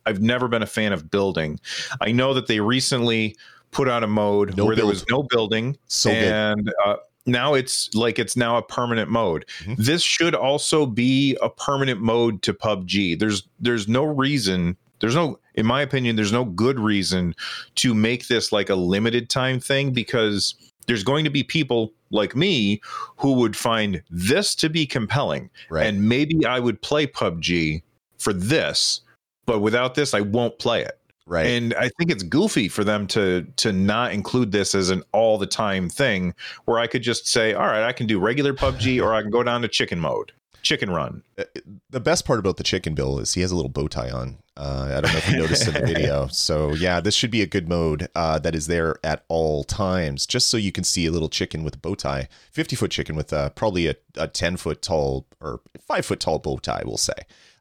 [0.05, 1.59] i've never been a fan of building
[2.03, 3.35] i know that they recently
[3.77, 4.79] put out a mode no where build.
[4.79, 5.77] there was no building.
[5.87, 9.45] So and uh, now it's like it's now a permanent mode.
[9.61, 9.75] Mm-hmm.
[9.83, 13.19] This should also be a permanent mode to PUBG.
[13.19, 17.35] There's there's no reason there's no in my opinion there's no good reason
[17.77, 20.55] to make this like a limited time thing because
[20.87, 22.81] there's going to be people like me
[23.17, 25.87] who would find this to be compelling right.
[25.87, 27.83] and maybe I would play PUBG
[28.19, 29.01] for this
[29.45, 30.99] but without this I won't play it.
[31.27, 31.47] Right.
[31.47, 35.39] And I think it's goofy for them to to not include this as an all
[35.39, 36.35] the time thing
[36.67, 39.31] where I could just say, all right, I can do regular PUBG or I can
[39.31, 40.31] go down to chicken mode,
[40.62, 41.25] chicken run.
[41.37, 41.45] Uh,
[41.91, 44.39] the best part about the chicken bill is he has a little bow tie on.
[44.57, 46.29] Uh, I don't know if you noticed in the video.
[46.33, 50.27] So yeah, this should be a good mode uh, that is there at all times,
[50.27, 53.17] just so you can see a little chicken with a bow tie, fifty foot chicken
[53.17, 56.97] with uh, probably a, a ten foot tall or five foot tall bow tie, we'll
[56.97, 57.15] say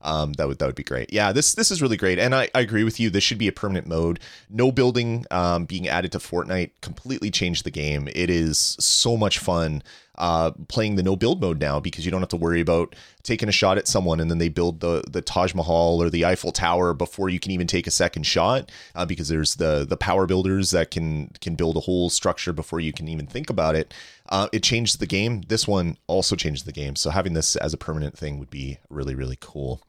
[0.05, 1.11] um, that would that would be great.
[1.11, 3.09] Yeah, this this is really great, and I, I agree with you.
[3.09, 4.19] This should be a permanent mode.
[4.49, 8.07] No building um, being added to Fortnite completely changed the game.
[8.13, 9.81] It is so much fun
[10.17, 13.49] uh, playing the no build mode now because you don't have to worry about taking
[13.49, 16.51] a shot at someone and then they build the the Taj Mahal or the Eiffel
[16.51, 20.25] Tower before you can even take a second shot uh, because there's the the power
[20.25, 23.93] builders that can can build a whole structure before you can even think about it.
[24.29, 25.41] Uh, it changed the game.
[25.47, 26.95] This one also changed the game.
[26.95, 29.81] So having this as a permanent thing would be really really cool.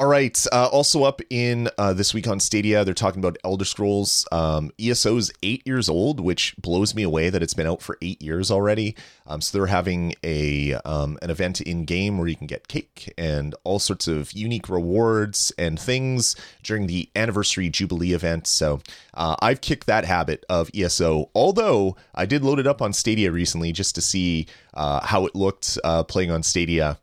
[0.00, 0.46] All right.
[0.50, 4.26] Uh, also up in uh, this week on Stadia, they're talking about Elder Scrolls.
[4.32, 7.98] Um, ESO is eight years old, which blows me away that it's been out for
[8.00, 8.96] eight years already.
[9.26, 13.12] Um, so they're having a um, an event in game where you can get cake
[13.18, 18.46] and all sorts of unique rewards and things during the anniversary jubilee event.
[18.46, 18.80] So
[19.12, 21.28] uh, I've kicked that habit of ESO.
[21.34, 25.34] Although I did load it up on Stadia recently just to see uh, how it
[25.34, 26.96] looked uh, playing on Stadia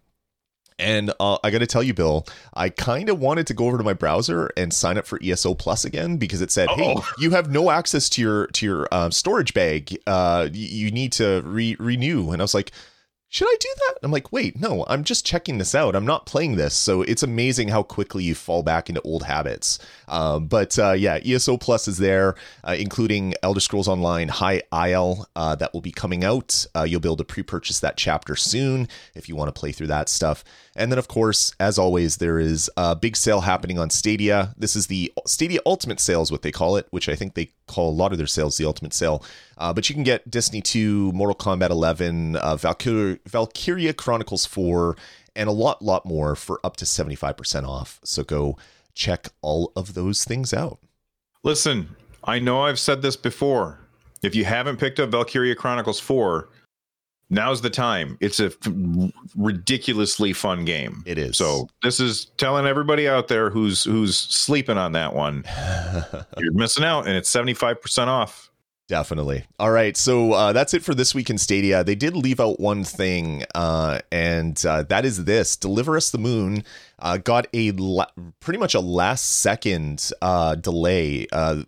[0.80, 3.78] and uh, I got to tell you, Bill, I kind of wanted to go over
[3.78, 7.32] to my browser and sign up for ESO Plus again because it said, "Hey, you
[7.32, 9.98] have no access to your to your uh, storage bag.
[10.06, 12.72] Uh, you need to re- renew." And I was like,
[13.38, 14.00] should I do that?
[14.02, 15.96] I'm like, wait, no, I'm just checking this out.
[15.96, 16.74] I'm not playing this.
[16.74, 19.78] So it's amazing how quickly you fall back into old habits.
[20.08, 25.30] Um, but uh, yeah, ESO Plus is there, uh, including Elder Scrolls Online High Isle
[25.36, 26.66] uh, that will be coming out.
[26.76, 29.72] Uh, you'll be able to pre purchase that chapter soon if you want to play
[29.72, 30.44] through that stuff.
[30.76, 34.56] And then, of course, as always, there is a big sale happening on Stadia.
[34.58, 37.52] This is the Stadia Ultimate Sale, is what they call it, which I think they
[37.68, 39.24] call a lot of their sales the Ultimate Sale.
[39.58, 44.96] Uh, but you can get Destiny 2, Mortal Kombat 11, uh, Valkyria, Valkyria Chronicles 4,
[45.36, 48.00] and a lot, lot more for up to 75% off.
[48.04, 48.58] So go
[48.94, 50.80] check all of those things out.
[51.44, 53.80] Listen, I know I've said this before.
[54.24, 56.50] If you haven't picked up Valkyria Chronicles 4,
[57.30, 58.18] now's the time.
[58.20, 61.04] It's a f- ridiculously fun game.
[61.06, 61.38] It is.
[61.38, 65.44] So this is telling everybody out there who's who's sleeping on that one,
[66.38, 68.52] you're missing out, and it's 75% off.
[68.88, 69.46] Definitely.
[69.60, 69.98] All right.
[69.98, 71.84] So uh, that's it for this week in Stadia.
[71.84, 76.18] They did leave out one thing, uh, and uh, that is this Deliver Us the
[76.18, 76.64] Moon
[77.00, 78.08] uh, got a la-
[78.40, 81.28] pretty much a last second uh, delay.
[81.34, 81.64] Uh,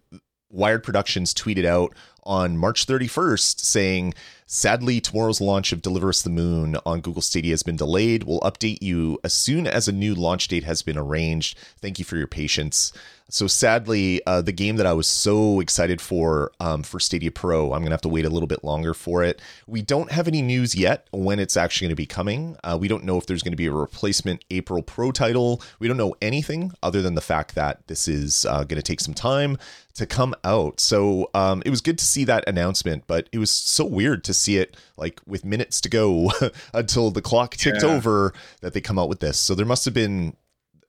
[0.49, 4.13] Wired Productions tweeted out on March 31st saying,
[4.45, 8.23] Sadly, tomorrow's launch of Deliver Us the Moon on Google Stadia has been delayed.
[8.23, 11.57] We'll update you as soon as a new launch date has been arranged.
[11.79, 12.91] Thank you for your patience.
[13.31, 17.73] So sadly, uh, the game that I was so excited for um, for Stadia Pro,
[17.73, 19.41] I'm gonna have to wait a little bit longer for it.
[19.67, 22.57] We don't have any news yet when it's actually going to be coming.
[22.63, 25.61] Uh, we don't know if there's going to be a replacement April Pro title.
[25.79, 28.99] We don't know anything other than the fact that this is uh, going to take
[28.99, 29.57] some time
[29.95, 30.79] to come out.
[30.79, 34.33] So um, it was good to see that announcement, but it was so weird to
[34.33, 36.31] see it like with minutes to go
[36.73, 37.89] until the clock ticked Yeah.
[37.89, 39.37] over that they come out with this.
[39.39, 40.35] So there must have been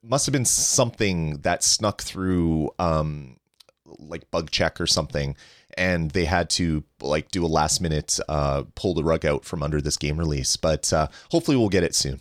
[0.02, 3.36] must have been something that snuck through um
[3.98, 5.36] like bug check or something
[5.76, 9.62] and they had to like do a last minute uh pull the rug out from
[9.62, 12.20] under this game release but uh hopefully we'll get it soon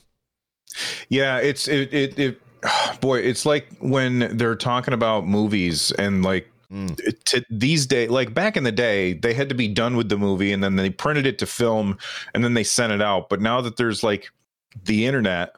[1.09, 2.41] Yeah, it's it it, it
[3.01, 6.95] boy, it's like when they're talking about movies and like Mm.
[7.25, 10.17] to these days like back in the day they had to be done with the
[10.19, 11.97] movie and then they printed it to film
[12.35, 14.29] and then they sent it out but now that there's like
[14.85, 15.55] the internet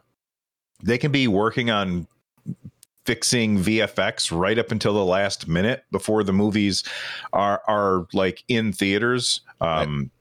[0.84, 2.08] they can be working on
[3.06, 6.84] fixing VFX right up until the last minute before the movies
[7.34, 9.42] are are like in theaters.
[9.60, 10.12] Um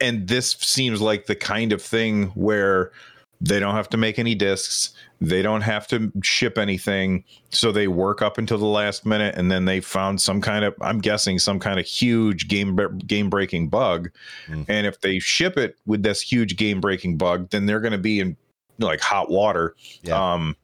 [0.00, 2.92] and this seems like the kind of thing where
[3.40, 4.92] they don't have to make any discs
[5.22, 9.50] they don't have to ship anything so they work up until the last minute and
[9.50, 13.68] then they found some kind of i'm guessing some kind of huge game game breaking
[13.68, 14.10] bug.
[14.48, 14.64] Mm.
[14.68, 17.98] and if they ship it with this huge game breaking bug then they're going to
[17.98, 18.36] be in
[18.80, 19.74] like hot water.
[20.02, 20.34] Yeah.
[20.34, 20.56] um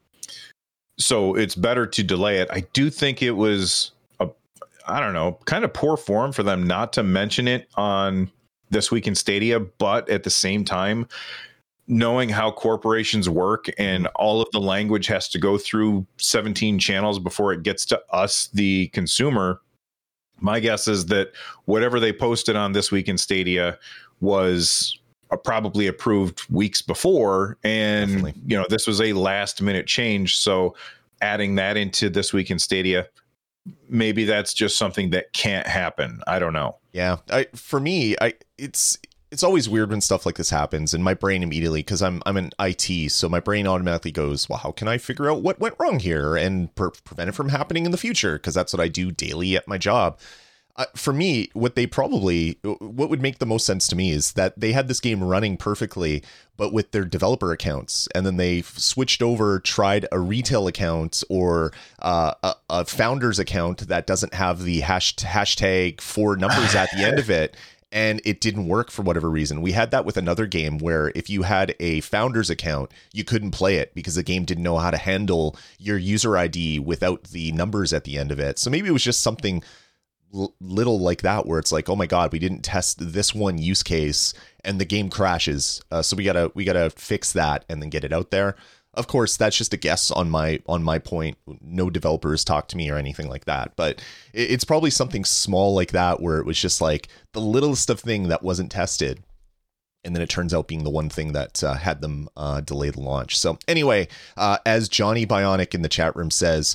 [0.98, 2.48] so it's better to delay it.
[2.50, 4.29] I do think it was a
[4.87, 8.31] i don't know kind of poor form for them not to mention it on
[8.70, 11.07] this week in stadia but at the same time
[11.88, 17.18] knowing how corporations work and all of the language has to go through 17 channels
[17.18, 19.61] before it gets to us the consumer
[20.40, 21.33] my guess is that
[21.64, 23.79] whatever they posted on this week in stadia
[24.20, 24.98] was
[25.37, 28.35] probably approved weeks before and Definitely.
[28.46, 30.75] you know this was a last minute change so
[31.20, 33.07] adding that into this week in stadia
[33.88, 38.35] maybe that's just something that can't happen i don't know Yeah, I for me, I
[38.59, 38.99] it's
[39.33, 42.37] it's always weird when stuff like this happens, and my brain immediately because I'm I'm
[42.37, 45.75] in IT, so my brain automatically goes, well, how can I figure out what went
[45.81, 48.35] wrong here and pre- prevent it from happening in the future?
[48.38, 50.18] Because that's what I do daily at my job.
[50.79, 54.33] Uh, for me, what they probably what would make the most sense to me is
[54.33, 56.23] that they had this game running perfectly,
[56.59, 61.73] but with their developer accounts, and then they switched over, tried a retail account or
[62.01, 67.03] uh, a, a founder's account that doesn't have the hash, hashtag four numbers at the
[67.03, 67.57] end of it.
[67.93, 69.62] And it didn't work for whatever reason.
[69.62, 73.53] We had that with another game where if you had a founder's account, you couldn't
[73.53, 77.53] play it because the game didn't know how to handle your user ID without the
[77.53, 78.59] numbers at the end of it.
[78.59, 79.62] So maybe it was just something
[80.61, 83.82] little like that where it's like oh my god we didn't test this one use
[83.82, 84.34] case
[84.64, 88.05] and the game crashes uh, so we gotta we gotta fix that and then get
[88.05, 88.57] it out there
[88.97, 91.37] of course, that's just a guess on my on my point.
[91.61, 95.93] No developers talk to me or anything like that, but it's probably something small like
[95.93, 99.22] that where it was just like the littlest of thing that wasn't tested,
[100.03, 102.91] and then it turns out being the one thing that uh, had them uh, delay
[102.91, 103.39] the launch.
[103.39, 106.74] So anyway, uh, as Johnny Bionic in the chat room says,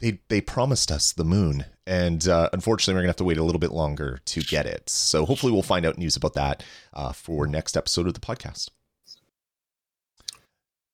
[0.00, 3.42] they they promised us the moon, and uh, unfortunately, we're gonna have to wait a
[3.42, 4.90] little bit longer to get it.
[4.90, 8.70] So hopefully, we'll find out news about that uh, for next episode of the podcast.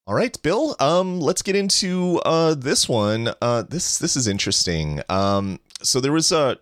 [0.06, 0.74] All right, Bill.
[0.80, 3.32] Um, let's get into uh, this one.
[3.40, 5.00] Uh, this this is interesting.
[5.08, 6.58] Um, so there was a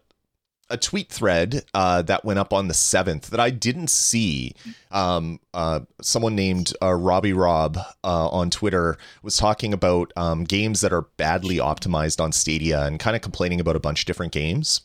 [0.70, 4.54] a tweet thread uh, that went up on the seventh that I didn't see.
[4.90, 10.80] Um, uh, someone named uh, Robbie Rob uh, on Twitter was talking about um, games
[10.80, 14.32] that are badly optimized on Stadia and kind of complaining about a bunch of different
[14.32, 14.80] games.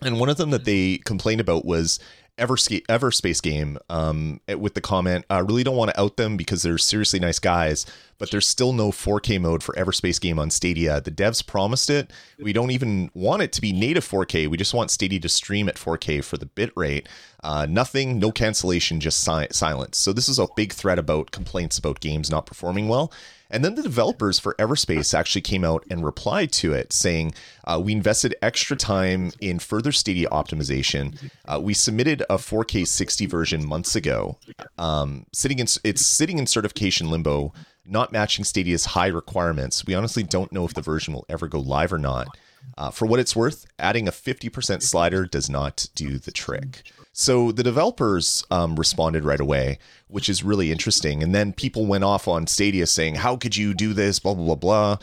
[0.00, 1.98] And one of them that they complained about was
[2.38, 6.62] Everscape, Everspace game um, with the comment, I really don't want to out them because
[6.62, 7.84] they're seriously nice guys,
[8.18, 11.00] but there's still no 4K mode for Everspace game on Stadia.
[11.00, 12.10] The devs promised it.
[12.38, 14.48] We don't even want it to be native 4K.
[14.48, 17.06] We just want Stadia to stream at 4K for the bitrate.
[17.42, 19.98] Uh, nothing, no cancellation, just si- silence.
[19.98, 23.12] So this is a big threat about complaints about games not performing well.
[23.50, 27.34] And then the developers for Everspace actually came out and replied to it, saying,
[27.64, 31.30] uh, We invested extra time in further Stadia optimization.
[31.46, 34.38] Uh, we submitted a 4K 60 version months ago.
[34.76, 37.52] Um, sitting in, it's sitting in certification limbo,
[37.86, 39.86] not matching Stadia's high requirements.
[39.86, 42.28] We honestly don't know if the version will ever go live or not.
[42.76, 46.82] Uh, for what it's worth, adding a 50% slider does not do the trick.
[47.18, 51.20] So the developers um, responded right away, which is really interesting.
[51.20, 54.44] And then people went off on Stadia saying, "How could you do this?" Blah blah
[54.44, 54.98] blah blah.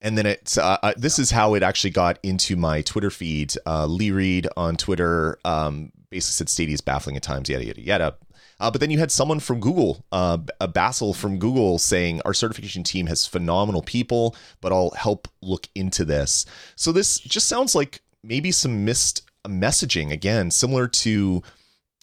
[0.00, 3.54] And then it's uh, uh, this is how it actually got into my Twitter feed.
[3.64, 7.80] Uh, Lee Reed on Twitter um, basically said Stadia is baffling at times, yada yada
[7.80, 8.16] yada.
[8.58, 12.34] Uh, but then you had someone from Google, uh, a Basil from Google, saying our
[12.34, 16.46] certification team has phenomenal people, but I'll help look into this.
[16.74, 21.42] So this just sounds like maybe some missed messaging again, similar to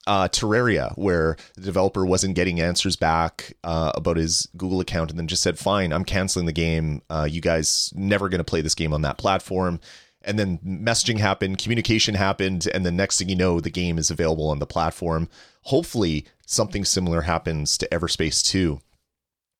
[0.07, 5.19] uh, Terraria, where the developer wasn't getting answers back uh, about his Google account and
[5.19, 7.01] then just said, fine, I'm canceling the game.
[7.09, 9.79] Uh, you guys never going to play this game on that platform.
[10.23, 14.11] And then messaging happened, communication happened, and the next thing you know, the game is
[14.11, 15.27] available on the platform.
[15.63, 18.81] Hopefully, something similar happens to Everspace too.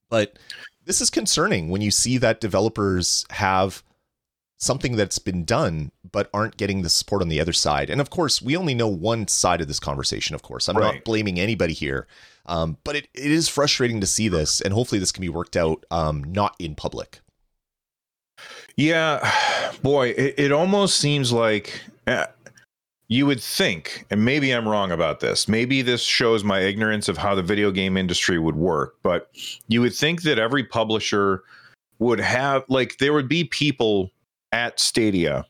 [0.09, 0.37] But
[0.85, 3.83] this is concerning when you see that developers have
[4.61, 7.89] something that's been done but aren't getting the support on the other side.
[7.89, 10.69] And of course, we only know one side of this conversation, of course.
[10.69, 10.95] I'm right.
[10.95, 12.07] not blaming anybody here.
[12.45, 15.57] Um, but it, it is frustrating to see this, and hopefully this can be worked
[15.57, 17.19] out um, not in public.
[18.75, 19.31] Yeah,
[19.81, 22.27] boy, it, it almost seems like uh,
[23.07, 25.47] you would think, and maybe I'm wrong about this.
[25.47, 29.31] Maybe this shows my ignorance of how the video game industry would work, but
[29.67, 31.43] you would think that every publisher
[31.99, 34.11] would have, like, there would be people
[34.51, 35.45] at Stadia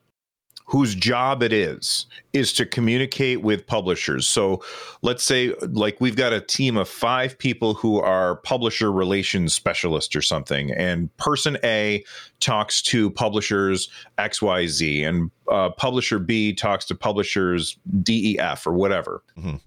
[0.72, 4.26] whose job it is is to communicate with publishers.
[4.26, 4.64] So
[5.02, 10.16] let's say like we've got a team of 5 people who are publisher relations specialists
[10.16, 12.06] or something and person A
[12.40, 19.24] talks to publishers XYZ and uh, publisher B talks to publishers DEF or whatever.
[19.38, 19.58] Mm-hmm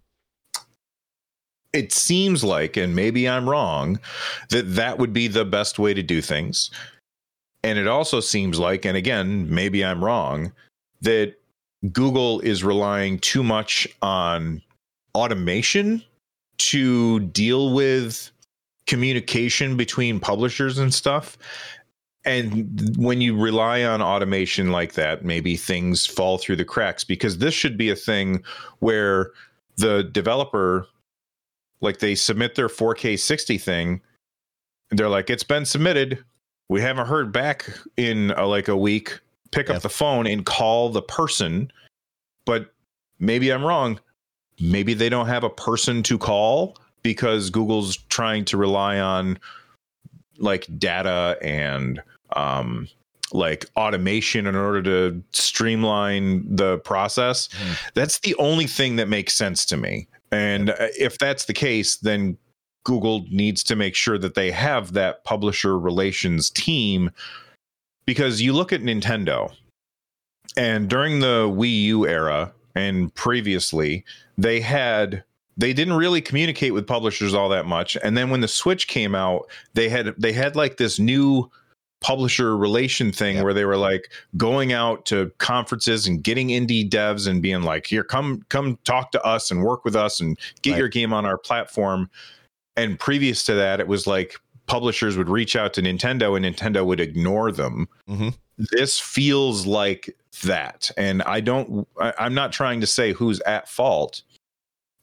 [1.74, 3.99] it seems like, and maybe I'm wrong,
[4.51, 6.70] that that would be the best way to do things.
[7.64, 10.52] And it also seems like, and again, maybe I'm wrong,
[11.00, 11.36] that
[11.90, 14.60] Google is relying too much on
[15.14, 16.04] automation
[16.58, 18.30] to deal with
[18.86, 21.38] communication between publishers and stuff.
[22.26, 27.38] And when you rely on automation like that, maybe things fall through the cracks because
[27.38, 28.44] this should be a thing
[28.80, 29.30] where
[29.78, 30.86] the developer,
[31.80, 34.02] like they submit their 4K 60 thing,
[34.90, 36.22] and they're like, it's been submitted
[36.68, 39.18] we haven't heard back in a, like a week.
[39.50, 41.70] Pick up the phone and call the person.
[42.44, 42.72] But
[43.18, 44.00] maybe i'm wrong.
[44.60, 49.38] Maybe they don't have a person to call because google's trying to rely on
[50.38, 52.02] like data and
[52.34, 52.88] um
[53.32, 57.48] like automation in order to streamline the process.
[57.48, 57.92] Mm.
[57.94, 60.06] that's the only thing that makes sense to me.
[60.30, 62.36] And uh, if that's the case then
[62.85, 67.11] Google needs to make sure that they have that publisher relations team
[68.07, 69.53] because you look at Nintendo
[70.57, 74.05] and during the Wii U era and previously
[74.37, 75.24] they had
[75.57, 79.14] they didn't really communicate with publishers all that much and then when the Switch came
[79.14, 81.51] out they had they had like this new
[82.01, 83.45] publisher relation thing yep.
[83.45, 87.87] where they were like going out to conferences and getting indie devs and being like
[87.87, 90.78] here come come talk to us and work with us and get right.
[90.80, 92.11] your game on our platform
[92.76, 96.84] and previous to that it was like publishers would reach out to Nintendo and Nintendo
[96.86, 97.88] would ignore them.
[98.06, 100.14] hmm This feels like
[100.44, 100.90] that.
[100.96, 104.22] And I don't, I, I'm not trying to say who's at fault,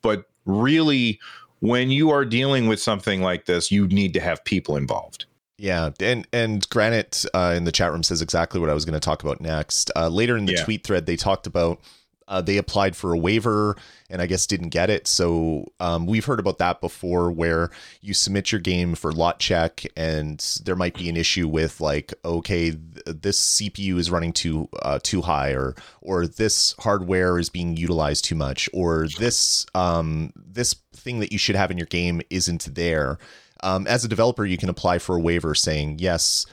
[0.02, 1.20] but really,
[1.60, 5.26] when you are dealing with something like this, you need to have people involved.
[5.60, 9.00] Yeah, and and Granite uh, in the chat room says exactly what I was going
[9.00, 9.92] to talk about next.
[9.96, 10.64] Uh, later in the Yeah.
[10.64, 11.80] tweet thread, they talked about
[12.28, 13.76] uh, they applied for a waiver
[14.10, 15.08] and I guess didn't get it.
[15.08, 19.86] So um, we've heard about that before, where you submit your game for lot check,
[19.96, 24.68] and there might be an issue with like, okay, th- this CPU is running too
[24.82, 30.34] uh, too high, or or this hardware is being utilized too much, or this um,
[30.36, 33.18] this thing that you should have in your game isn't there
[33.64, 36.46] um, as a developer, you can apply for a waiver saying, yes,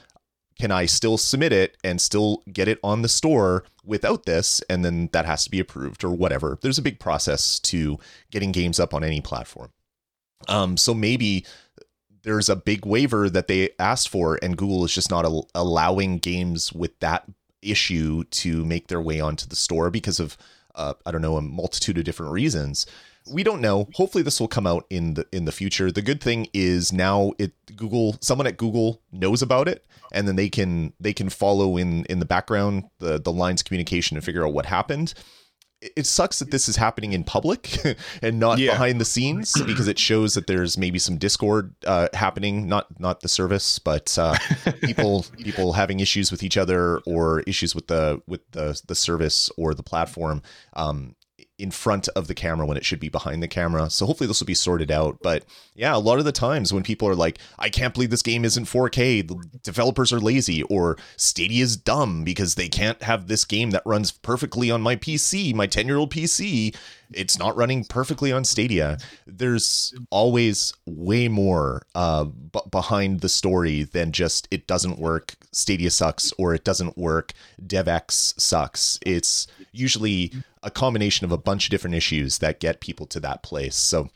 [0.59, 4.61] can I still submit it and still get it on the store without this?
[4.69, 6.59] And then that has to be approved or whatever.
[6.61, 7.97] There's a big process to
[8.29, 9.71] getting games up on any platform.
[10.47, 11.45] Um, so maybe
[12.23, 16.17] there's a big waiver that they asked for, and Google is just not al- allowing
[16.17, 17.23] games with that
[17.61, 20.37] issue to make their way onto the store because of,
[20.75, 22.85] uh, I don't know, a multitude of different reasons
[23.31, 23.87] we don't know.
[23.93, 25.91] Hopefully, this will come out in the in the future.
[25.91, 30.35] The good thing is now it Google someone at Google knows about it, and then
[30.35, 34.23] they can they can follow in in the background the the lines of communication and
[34.25, 35.13] figure out what happened.
[35.81, 37.77] It it sucks that this is happening in public
[38.21, 38.71] and not Yeah.
[38.71, 42.67] behind the scenes because it shows that there's maybe some discord uh, happening.
[42.67, 44.35] Not not the service, but uh,
[44.81, 49.49] people people having issues with each other or issues with the with the the service
[49.57, 50.41] or the platform.
[50.73, 51.15] Um,
[51.59, 53.89] in front of the camera when it should be behind the camera.
[53.89, 55.19] So hopefully this will be sorted out.
[55.21, 55.43] But
[55.75, 58.45] yeah, a lot of the times when people are like, I can't believe this game
[58.45, 63.43] isn't 4K, the developers are lazy, or Stadia is dumb because they can't have this
[63.43, 66.75] game that runs perfectly on my PC, my 10 year old PC.
[67.11, 68.97] It's not running perfectly on Stadia.
[69.25, 75.89] There's always way more uh, b- behind the story than just it doesn't work, Stadia
[75.89, 77.33] sucks, or it doesn't work,
[77.65, 78.99] DevX sucks.
[79.05, 80.31] It's usually
[80.63, 83.75] a combination of a bunch of different issues that get people to that place.
[83.75, 84.09] So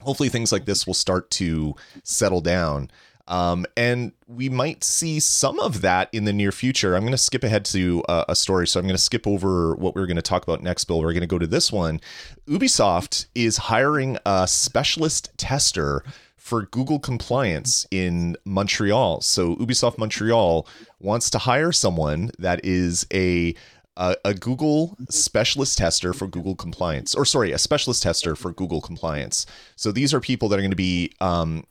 [0.00, 2.90] hopefully things like this will start to settle down.
[3.28, 6.94] Um, and we might see some of that in the near future.
[6.94, 8.66] I'm going to skip ahead to uh, a story.
[8.66, 11.00] So I'm going to skip over what we are going to talk about next, Bill.
[11.00, 12.00] We're going to go to this one.
[12.48, 16.02] Ubisoft is hiring a specialist tester
[16.36, 19.20] for Google compliance in Montreal.
[19.20, 20.66] So Ubisoft Montreal
[20.98, 23.54] wants to hire someone that is a
[23.96, 28.80] a, a Google specialist tester for Google compliance, or sorry, a specialist tester for Google
[28.80, 29.46] compliance.
[29.76, 31.64] So these are people that are going to be um,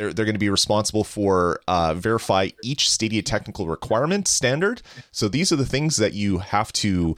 [0.00, 4.80] they're, they're going to be responsible for uh, verify each Stadia technical requirement standard.
[5.12, 7.16] So these are the things that you have to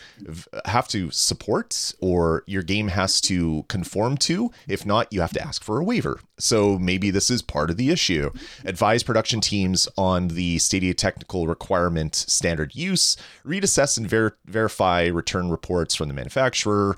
[0.65, 4.51] have to support, or your game has to conform to.
[4.67, 6.19] If not, you have to ask for a waiver.
[6.39, 8.33] So maybe this is part of the issue.
[8.65, 13.17] Advise production teams on the Stadia technical requirement standard use.
[13.45, 16.97] Read, assess, and ver- verify return reports from the manufacturer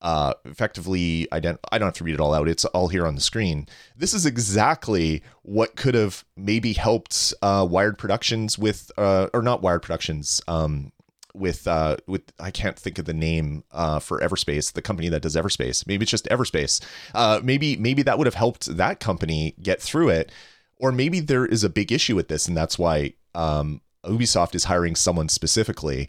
[0.00, 2.48] uh, effectively ident- I don't have to read it all out.
[2.48, 3.66] It's all here on the screen.
[3.96, 9.62] This is exactly what could have maybe helped uh, Wired Productions with, uh, or not
[9.62, 10.92] Wired Productions, um,
[11.34, 15.22] with uh, with I can't think of the name uh, for Everspace, the company that
[15.22, 15.86] does Everspace.
[15.86, 16.84] Maybe it's just Everspace.
[17.14, 20.32] Uh, maybe maybe that would have helped that company get through it,
[20.78, 24.64] or maybe there is a big issue with this, and that's why um, Ubisoft is
[24.64, 26.08] hiring someone specifically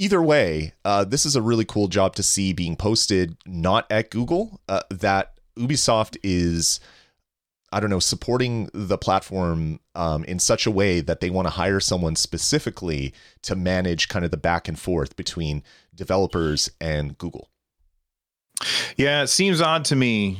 [0.00, 4.10] either way, uh, this is a really cool job to see being posted not at
[4.10, 4.58] Google.
[4.66, 6.80] Uh, that Ubisoft is,
[7.70, 11.50] I don't know, supporting the platform um, in such a way that they want to
[11.50, 15.62] hire someone specifically to manage kind of the back and forth between
[15.94, 17.50] developers and Google.
[18.96, 20.38] Yeah, it seems odd to me.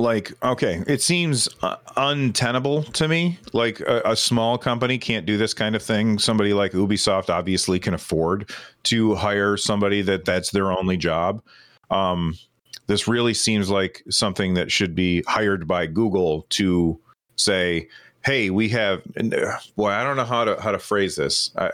[0.00, 3.38] Like, okay, it seems uh, untenable to me.
[3.52, 6.20] Like, a, a small company can't do this kind of thing.
[6.20, 8.50] Somebody like Ubisoft obviously can afford
[8.84, 11.42] to hire somebody that that's their only job.
[11.90, 12.38] Um,
[12.86, 16.98] this really seems like something that should be hired by Google to
[17.36, 17.88] say,
[18.24, 21.50] "Hey, we have." Uh, boy, I don't know how to how to phrase this.
[21.56, 21.70] I,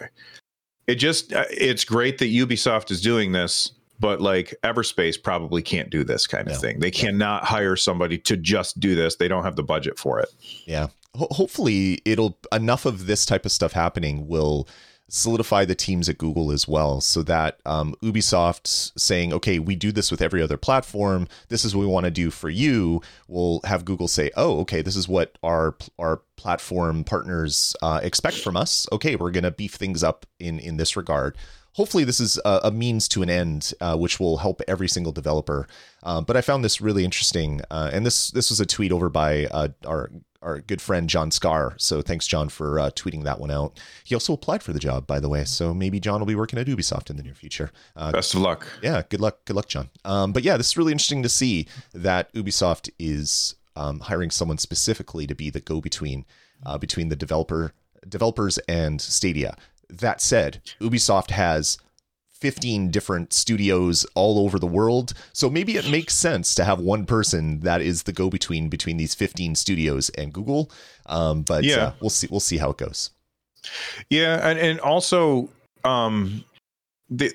[0.86, 3.72] it just uh, it's great that Ubisoft is doing this
[4.04, 6.60] but like Everspace probably can't do this kind of No.
[6.60, 6.78] thing.
[6.80, 9.16] They cannot hire somebody to just do this.
[9.16, 10.28] They don't have the budget for it.
[10.66, 10.88] Yeah.
[11.16, 14.68] Ho- hopefully, it'll enough of this type of stuff happening will
[15.08, 19.90] solidify the teams at Google as well, so that um, Ubisoft's saying, "Okay, we do
[19.92, 21.26] this with every other platform.
[21.48, 24.82] This is what we want to do for you." We'll have Google say, "Oh, okay,
[24.82, 28.86] this is what our our platform partners uh, expect from us.
[28.92, 31.36] Okay, we're going to beef things up in in this regard."
[31.74, 35.12] Hopefully this is a, a means to an end, uh, which will help every single
[35.12, 35.68] developer.
[36.02, 39.08] Um, but I found this really interesting, uh, and this this was a tweet over
[39.08, 40.10] by uh, our
[40.42, 41.74] our good friend John Scar.
[41.78, 43.80] So thanks, John, for uh, tweeting that one out.
[44.04, 45.44] He also applied for the job, by the way.
[45.44, 47.70] So maybe John will be working at Ubisoft in the near future.
[47.96, 48.66] Uh, Best of luck.
[48.82, 49.38] Yeah, good luck.
[49.46, 49.88] Good luck, John.
[50.04, 54.58] Um, but yeah, this is really interesting to see that Ubisoft is um, hiring someone
[54.58, 56.26] specifically to be the go-between
[56.64, 57.72] uh, between the developer
[58.06, 59.56] developers and Stadia.
[59.98, 61.78] That said, Ubisoft has
[62.44, 65.14] 15 different studios all over the world.
[65.32, 68.98] So maybe it makes sense to have one person that is the go between between
[68.98, 70.70] these 15 studios and Google.
[71.06, 72.28] Um, but yeah, uh, we'll see.
[72.30, 73.10] We'll see how it goes.
[74.10, 75.48] Yeah, and and also
[75.84, 76.44] um,
[77.08, 77.32] the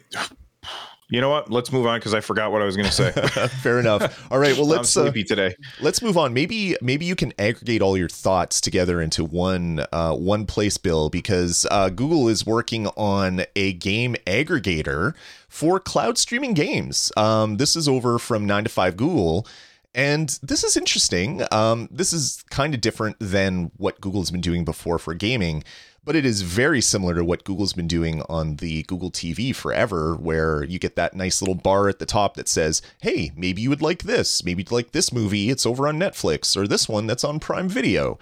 [1.10, 1.52] you know what?
[1.52, 3.12] Let's move on because I forgot what I was going to say.
[3.62, 4.32] Fair enough.
[4.32, 4.56] All right.
[4.56, 5.56] Well, let's I'm uh, sleepy uh, today.
[5.82, 6.34] Let's move on.
[6.34, 11.10] Maybe maybe you can aggregate all your thoughts together into one uh, one place, Bill,
[11.10, 15.16] because uh, Google is working on a game aggregator
[15.48, 17.12] for cloud streaming games.
[17.18, 19.48] Um, this is over from 9to5Google.
[19.96, 21.42] And this is interesting.
[21.52, 25.64] Um, this is kind of different than what Google's been doing before for gaming
[26.04, 30.16] but it is very similar to what Google's been doing on the Google TV forever,
[30.16, 33.70] where you get that nice little bar at the top that says, hey, maybe you
[33.70, 34.44] would like this.
[34.44, 35.50] Maybe you'd like this movie.
[35.50, 38.18] It's over on Netflix, or this one that's on Prime Video.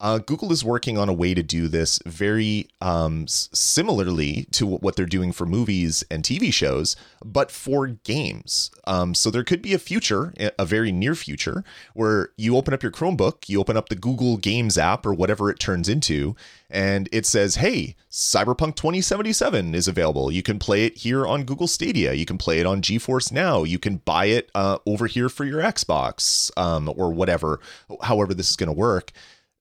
[0.00, 4.96] Uh, Google is working on a way to do this very um, similarly to what
[4.96, 8.72] they're doing for movies and TV shows, but for games.
[8.86, 11.62] Um, so there could be a future, a very near future,
[11.94, 15.48] where you open up your Chromebook, you open up the Google Games app or whatever
[15.48, 16.34] it turns into,
[16.68, 20.32] and it says, hey, Cyberpunk 2077 is available.
[20.32, 22.14] You can play it here on Google Stadia.
[22.14, 23.62] You can play it on GeForce Now.
[23.62, 27.60] You can buy it uh, over here for your Xbox um, or whatever,
[28.02, 29.12] however, this is going to work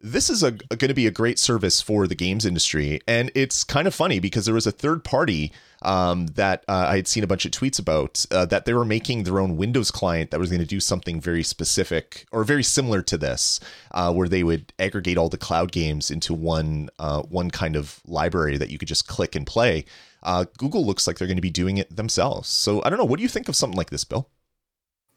[0.03, 2.99] this is a, a going to be a great service for the games industry.
[3.07, 6.95] And it's kind of funny because there was a third party um, that uh, i
[6.95, 9.91] had seen a bunch of tweets about uh, that they were making their own windows
[9.91, 13.59] client that was going to do something very specific or very similar to this
[13.91, 18.01] uh, where they would aggregate all the cloud games into one uh, one kind of
[18.05, 19.85] library that you could just click and play.
[20.21, 22.49] Uh, google looks like they're going to be doing it themselves.
[22.49, 24.29] So i don't know what do you think of something like this bill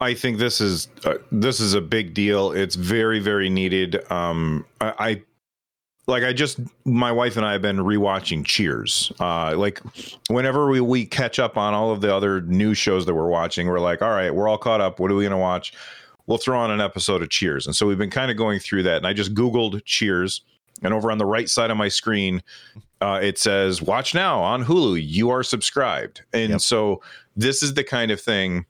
[0.00, 2.52] I think this is uh, this is a big deal.
[2.52, 4.10] It's very very needed.
[4.10, 5.22] Um, I, I,
[6.06, 9.10] like I just my wife and I have been rewatching Cheers.
[9.18, 9.80] Uh, like
[10.28, 13.68] whenever we we catch up on all of the other new shows that we're watching,
[13.68, 15.00] we're like, all right, we're all caught up.
[15.00, 15.72] What are we gonna watch?
[16.26, 17.66] We'll throw on an episode of Cheers.
[17.66, 18.96] And so we've been kind of going through that.
[18.96, 20.42] And I just Googled Cheers,
[20.82, 22.42] and over on the right side of my screen,
[23.00, 25.02] uh, it says "Watch now" on Hulu.
[25.02, 26.60] You are subscribed, and yep.
[26.60, 27.00] so
[27.34, 28.66] this is the kind of thing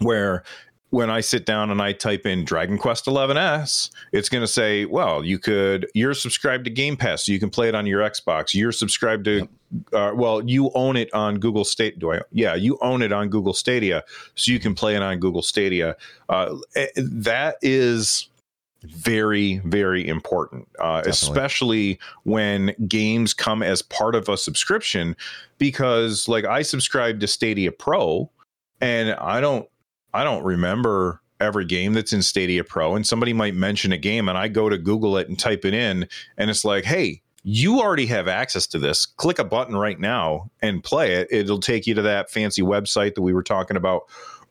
[0.00, 0.42] where
[0.90, 4.84] when I sit down and I type in Dragon Quest 11S, it's going to say,
[4.84, 8.02] well, you could, you're subscribed to Game Pass, so you can play it on your
[8.02, 8.54] Xbox.
[8.54, 9.48] You're subscribed to,
[9.92, 12.00] uh, well, you own it on Google State.
[12.00, 12.20] Do I?
[12.32, 14.02] Yeah, you own it on Google Stadia,
[14.34, 15.96] so you can play it on Google Stadia.
[16.28, 18.28] Uh, eh, that is
[18.82, 25.14] very, very important, uh, especially when games come as part of a subscription,
[25.58, 28.30] because like I subscribe to Stadia Pro
[28.80, 29.68] and I don't
[30.12, 34.28] I don't remember every game that's in Stadia Pro, and somebody might mention a game,
[34.28, 37.80] and I go to Google it and type it in, and it's like, hey, you
[37.80, 39.06] already have access to this.
[39.06, 41.28] Click a button right now and play it.
[41.30, 44.02] It'll take you to that fancy website that we were talking about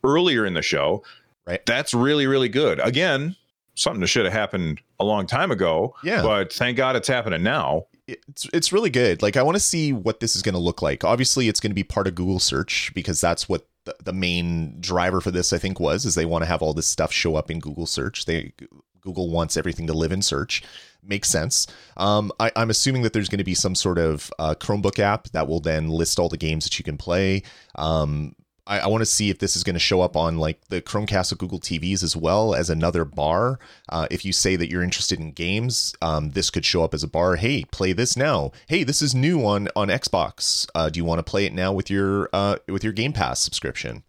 [0.04, 1.04] earlier in the show.
[1.46, 1.64] Right.
[1.66, 2.80] That's really, really good.
[2.80, 3.36] Again,
[3.76, 5.96] something that should have happened a long time ago.
[6.04, 6.22] Yeah.
[6.22, 7.86] But thank God it's happening now.
[8.08, 9.22] It's it's really good.
[9.22, 11.04] Like I want to see what this is going to look like.
[11.04, 14.80] Obviously, it's going to be part of Google search because that's what the, the main
[14.80, 17.36] driver for this I think was is they want to have all this stuff show
[17.36, 18.26] up in Google search.
[18.26, 18.54] They
[19.02, 20.62] Google wants everything to live in search.
[21.02, 21.66] Makes sense.
[21.96, 25.30] Um, I, am assuming that there's going to be some sort of uh, Chromebook app
[25.30, 27.44] that will then list all the games that you can play.
[27.76, 28.36] Um,
[28.70, 30.82] I, I want to see if this is going to show up on like the
[30.82, 33.60] Chromecast of Google TVs as well as another bar.
[33.90, 37.04] Uh, if you say that you're interested in games, um, this could show up as
[37.04, 37.36] a bar.
[37.36, 38.52] Hey, play this now.
[38.68, 40.68] Hey, this is new on on Xbox.
[40.76, 43.42] Uh, do you want to play it now with your uh, with your Game Pass
[43.42, 44.04] subscription?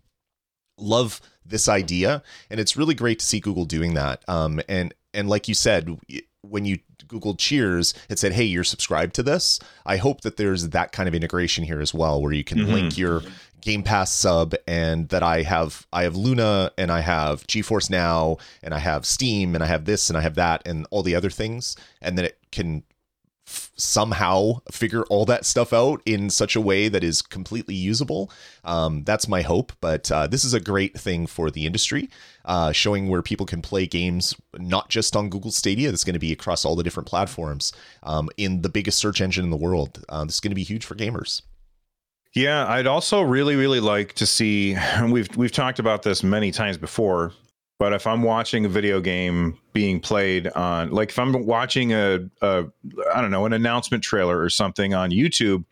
[0.79, 4.23] Love this idea, and it's really great to see Google doing that.
[4.29, 5.99] Um, and and like you said,
[6.43, 10.69] when you Google Cheers, it said, "Hey, you're subscribed to this." I hope that there's
[10.71, 12.73] that kind of integration here as well, where you can mm-hmm.
[12.73, 13.23] link your
[13.61, 18.39] Game Pass sub and that I have I have Luna and I have GeForce Now
[18.63, 21.15] and I have Steam and I have this and I have that and all the
[21.15, 22.83] other things and then it can
[23.77, 28.31] somehow figure all that stuff out in such a way that is completely usable.
[28.65, 29.73] Um, that's my hope.
[29.81, 32.11] But uh, this is a great thing for the industry,
[32.45, 35.91] uh, showing where people can play games not just on Google Stadia.
[35.91, 39.45] That's going to be across all the different platforms um, in the biggest search engine
[39.45, 40.05] in the world.
[40.09, 41.43] Uh, this is going to be huge for gamers.
[42.35, 44.77] Yeah, I'd also really, really like to see.
[45.09, 47.33] We've we've talked about this many times before.
[47.79, 52.21] But if I'm watching a video game being played on, like if I'm watching a,
[52.43, 52.67] a
[53.15, 55.65] I don't know, an announcement trailer or something on YouTube,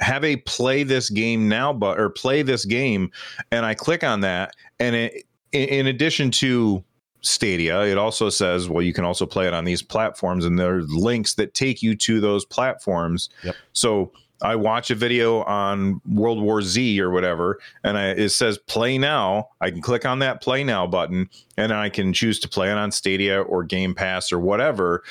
[0.00, 3.10] have a play this game now, but or play this game,
[3.50, 6.84] and I click on that, and it, in addition to
[7.22, 10.76] Stadia, it also says, well, you can also play it on these platforms, and there
[10.76, 13.30] are links that take you to those platforms.
[13.42, 13.56] Yep.
[13.72, 18.58] So I watch a video on World War Z or whatever, and I, it says
[18.58, 19.48] play now.
[19.60, 22.76] I can click on that play now button, and I can choose to play it
[22.76, 25.02] on Stadia or Game Pass or whatever.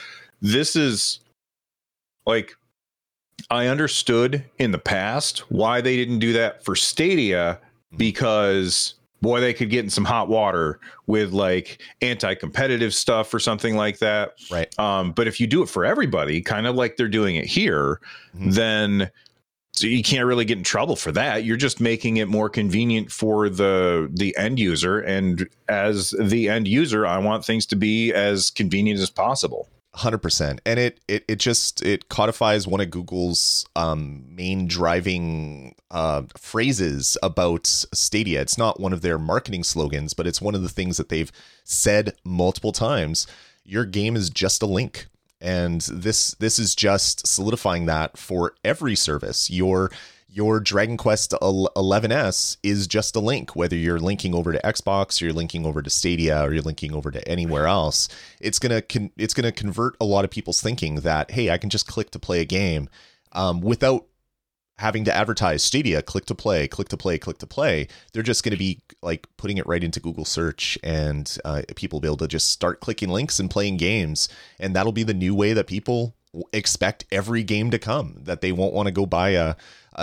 [0.41, 1.19] This is
[2.25, 2.55] like
[3.49, 7.59] I understood in the past why they didn't do that for Stadia
[7.91, 7.97] hmm.
[7.97, 13.75] because boy, they could get in some hot water with like anti-competitive stuff or something
[13.75, 14.33] like that.
[14.51, 14.77] Right.
[14.79, 17.99] Um, but if you do it for everybody, kind of like they're doing it here,
[18.37, 18.53] Mhm.
[18.53, 19.11] then
[19.71, 21.43] so you can't really get in trouble for that.
[21.43, 24.99] You're just making it more convenient for the the end user.
[24.99, 29.67] And as the end user, I want things to be as convenient as possible.
[29.95, 35.73] Hundred percent, and it it it just it codifies one of Google's um, main driving
[35.89, 38.41] uh, phrases about Stadia.
[38.41, 41.31] It's not one of their marketing slogans, but it's one of the things that they've
[41.63, 43.25] said multiple times.
[43.63, 45.07] Your game is just a link,
[45.39, 49.49] and this this is just solidifying that for every service.
[49.49, 49.91] Your
[50.35, 55.25] your Dragon Quest 11s is just a link, whether you're linking over to Xbox, or
[55.25, 58.09] you're linking over to Stadia, or you're linking over to anywhere else.
[58.41, 61.69] It's gonna con- it's gonna convert a lot of people's thinking that hey, I can
[61.69, 62.89] just click to play a game
[63.31, 64.07] um, without
[64.77, 66.01] having to advertise Stadia.
[66.01, 67.87] Click to play, click to play, click to play.
[68.11, 72.01] They're just gonna be like putting it right into Google search, and uh, people will
[72.01, 74.27] be able to just start clicking links and playing games,
[74.59, 76.13] and that'll be the new way that people
[76.53, 78.17] expect every game to come.
[78.23, 79.55] That they won't want to go buy a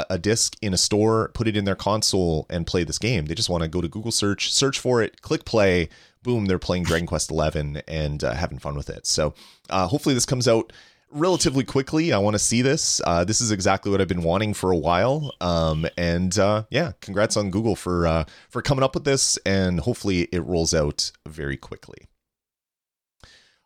[0.09, 3.27] a disc in a store, put it in their console, and play this game.
[3.27, 5.89] They just want to go to Google search, search for it, click play,
[6.23, 9.07] boom, they're playing Dragon Quest XI and uh, having fun with it.
[9.07, 9.35] So
[9.71, 10.73] uh, hopefully this comes out
[11.11, 12.13] relatively quickly.
[12.13, 13.01] I want to see this.
[13.05, 15.33] Uh, this is exactly what I've been wanting for a while.
[15.41, 19.81] Um, and uh, yeah, congrats on Google for uh, for coming up with this, and
[19.81, 22.09] hopefully it rolls out very quickly.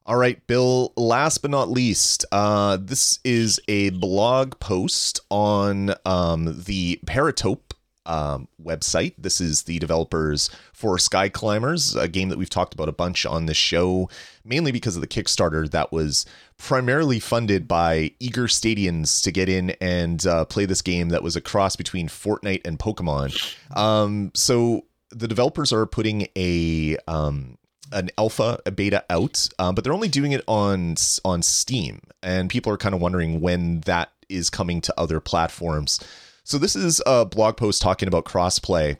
[0.08, 6.62] All right, Bill, last but not least, uh, this is a blog post on um,
[6.64, 7.72] the Paratope
[8.06, 9.14] um, website.
[9.18, 13.26] This is the developers for Sky Climbers, a game that we've talked about a bunch
[13.26, 14.08] on the show,
[14.44, 16.24] mainly because of the Kickstarter that was
[16.56, 21.34] primarily funded by eager Stadians to get in and uh, play this game that was
[21.34, 23.56] a cross between Fortnite and Pokemon.
[23.76, 27.58] Um, so the developers are putting a um,
[27.92, 32.50] an alpha, a beta out, um, but they're only doing it on on Steam, and
[32.50, 36.00] people are kind of wondering when that is coming to other platforms.
[36.44, 38.98] So this is a blog post talking about crossplay,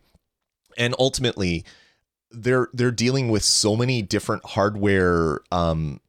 [0.76, 1.64] and ultimately,
[2.30, 6.00] they're they're dealing with so many different hardware, um,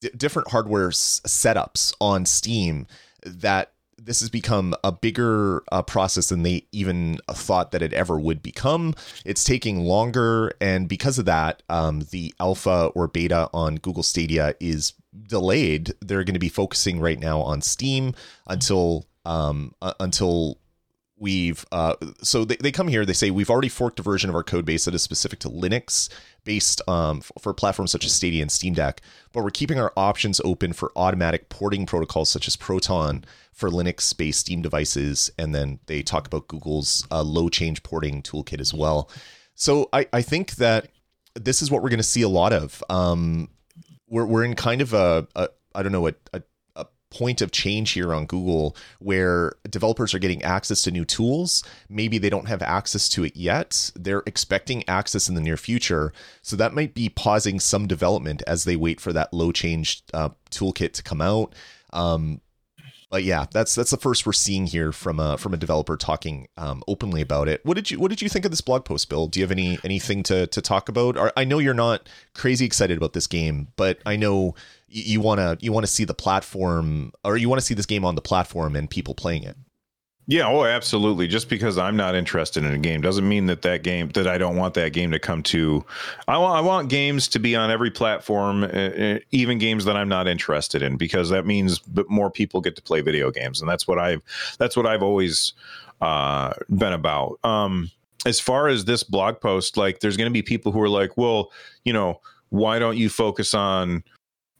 [0.00, 2.86] d- different hardware s- setups on Steam
[3.24, 3.72] that
[4.04, 8.42] this has become a bigger uh, process than they even thought that it ever would
[8.42, 8.94] become.
[9.24, 14.54] It's taking longer, and because of that, um, the alpha or beta on Google Stadia
[14.60, 14.94] is
[15.28, 15.92] delayed.
[16.00, 18.14] They're going to be focusing right now on Steam
[18.46, 20.58] until um, uh, until
[21.22, 24.36] we've uh, so they, they come here they say we've already forked a version of
[24.36, 26.08] our code base that is specific to linux
[26.44, 29.00] based um, f- for platforms such as stadia and steam deck
[29.32, 34.16] but we're keeping our options open for automatic porting protocols such as proton for linux
[34.16, 35.30] based steam devices.
[35.38, 39.10] And then they talk about google's uh, low change porting toolkit as well.
[39.54, 40.88] So i, I think that
[41.34, 42.82] this is what we're going to see a lot of.
[42.90, 43.48] Um,
[44.08, 46.42] we're, we're in kind of a, a i don't know a, a a
[47.12, 51.62] point of change here on Google where developers are getting access to new tools.
[51.88, 53.90] Maybe they don't have access to it yet.
[53.94, 56.12] They're expecting access in the near future.
[56.40, 60.30] So that might be pausing some development as they wait for that low change uh,
[60.50, 61.54] toolkit to come out.
[61.92, 62.40] Um,
[63.12, 66.48] but yeah, that's that's the first we're seeing here from a from a developer talking
[66.56, 67.60] um, openly about it.
[67.62, 69.26] What did you what did you think of this blog post, Bill?
[69.26, 71.18] Do you have any anything to to talk about?
[71.18, 74.54] Or, I know you're not crazy excited about this game, but I know
[74.92, 77.86] you want to you want to see the platform or you want to see this
[77.86, 79.56] game on the platform and people playing it.
[80.28, 81.26] Yeah, oh, absolutely.
[81.26, 84.38] Just because I'm not interested in a game doesn't mean that that game that I
[84.38, 85.84] don't want that game to come to.
[86.28, 89.96] I want I want games to be on every platform, uh, uh, even games that
[89.96, 93.60] I'm not interested in, because that means b- more people get to play video games,
[93.60, 94.22] and that's what I've
[94.58, 95.54] that's what I've always
[96.00, 97.40] uh, been about.
[97.42, 97.90] Um,
[98.24, 101.16] as far as this blog post, like, there's going to be people who are like,
[101.16, 101.50] well,
[101.84, 102.20] you know,
[102.50, 104.04] why don't you focus on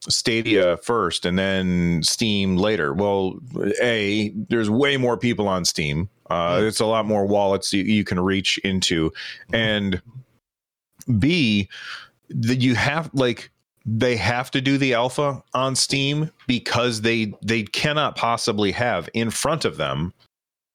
[0.08, 2.92] Stadia first and then Steam later.
[2.92, 3.38] Well,
[3.80, 6.08] a there's way more people on Steam.
[6.28, 9.12] Uh, It's a lot more wallets you, you can reach into,
[9.52, 10.00] and
[11.18, 11.68] B,
[12.30, 13.50] that you have like
[13.84, 19.30] they have to do the alpha on Steam because they they cannot possibly have in
[19.30, 20.12] front of them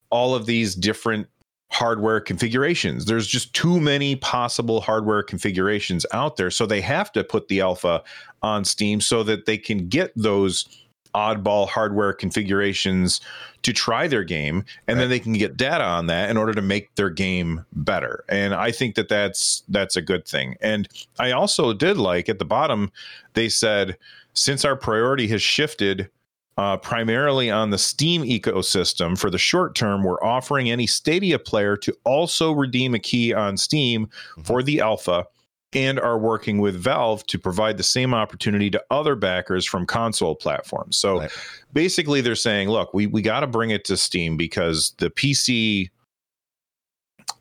[0.09, 1.27] all of these different
[1.69, 3.05] hardware configurations.
[3.05, 6.49] There's just too many possible hardware configurations out there.
[6.49, 8.03] So they have to put the alpha
[8.41, 10.67] on Steam so that they can get those
[11.13, 13.21] oddball hardware configurations
[13.63, 15.01] to try their game and right.
[15.01, 18.53] then they can get data on that in order to make their game better and
[18.53, 20.87] i think that that's that's a good thing and
[21.17, 22.91] i also did like at the bottom
[23.33, 23.97] they said
[24.33, 26.09] since our priority has shifted
[26.57, 29.17] uh, primarily on the Steam ecosystem.
[29.17, 33.57] For the short term, we're offering any Stadia player to also redeem a key on
[33.57, 34.41] Steam mm-hmm.
[34.41, 35.25] for the alpha
[35.73, 40.35] and are working with Valve to provide the same opportunity to other backers from console
[40.35, 40.97] platforms.
[40.97, 41.31] So right.
[41.73, 45.89] basically, they're saying, look, we, we got to bring it to Steam because the PC.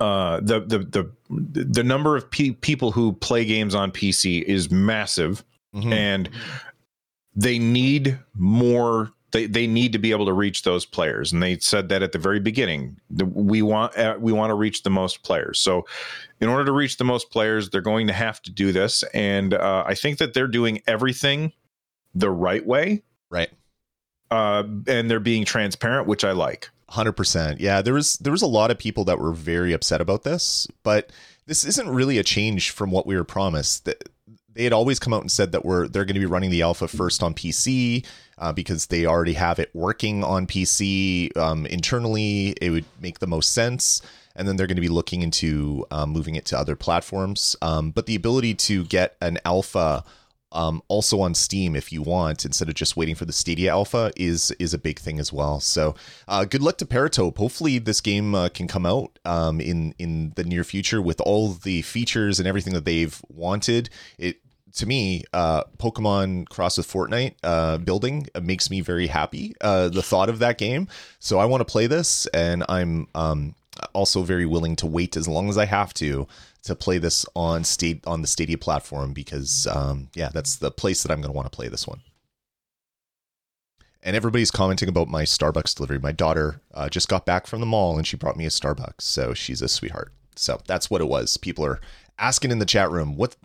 [0.00, 4.70] Uh, the the the the number of pe- people who play games on PC is
[4.70, 5.42] massive,
[5.74, 5.90] mm-hmm.
[5.90, 6.28] and
[7.36, 11.30] they need more they, they need to be able to reach those players.
[11.30, 14.82] And they said that at the very beginning we want uh, we want to reach
[14.82, 15.58] the most players.
[15.58, 15.84] So
[16.40, 19.04] in order to reach the most players they're going to have to do this.
[19.14, 21.52] And uh, i think that they're doing everything
[22.14, 23.02] the right way.
[23.30, 23.50] Right.
[24.30, 26.70] Uh, and they're being transparent which i like.
[26.90, 30.22] 100% yeah there was there was a lot of people that were very upset about
[30.22, 31.10] this but
[31.46, 33.90] this isn't really a change from what we were promised
[34.56, 36.62] they had always come out and said that we're they're going to be running the
[36.62, 38.04] alpha first on PC
[38.38, 42.54] uh, because they already have it working on PC um, internally.
[42.60, 44.02] It would make the most sense,
[44.34, 47.54] and then they're going to be looking into um, moving it to other platforms.
[47.60, 50.04] Um, but the ability to get an alpha
[50.52, 54.10] um, also on Steam if you want, instead of just waiting for the Stadia Alpha,
[54.16, 55.60] is is a big thing as well.
[55.60, 55.94] So,
[56.28, 57.36] uh, good luck to Paratope.
[57.36, 61.48] Hopefully, this game uh, can come out um, in in the near future with all
[61.48, 63.90] the features and everything that they've wanted.
[64.18, 64.40] It
[64.76, 69.54] to me, uh, Pokemon Cross with Fortnite uh, building makes me very happy.
[69.60, 70.86] Uh, the thought of that game,
[71.18, 73.54] so I want to play this, and I'm um,
[73.94, 76.28] also very willing to wait as long as I have to
[76.64, 81.02] to play this on state on the Stadia platform because um, yeah, that's the place
[81.02, 82.00] that I'm going to want to play this one.
[84.02, 85.98] And everybody's commenting about my Starbucks delivery.
[85.98, 89.02] My daughter uh, just got back from the mall and she brought me a Starbucks,
[89.02, 90.12] so she's a sweetheart.
[90.36, 91.36] So that's what it was.
[91.36, 91.80] People are
[92.18, 93.36] asking in the chat room, "What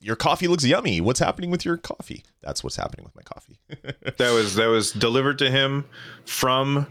[0.00, 1.00] your coffee looks yummy?
[1.00, 3.58] What's happening with your coffee?" That's what's happening with my coffee.
[4.18, 5.84] that was that was delivered to him
[6.24, 6.86] from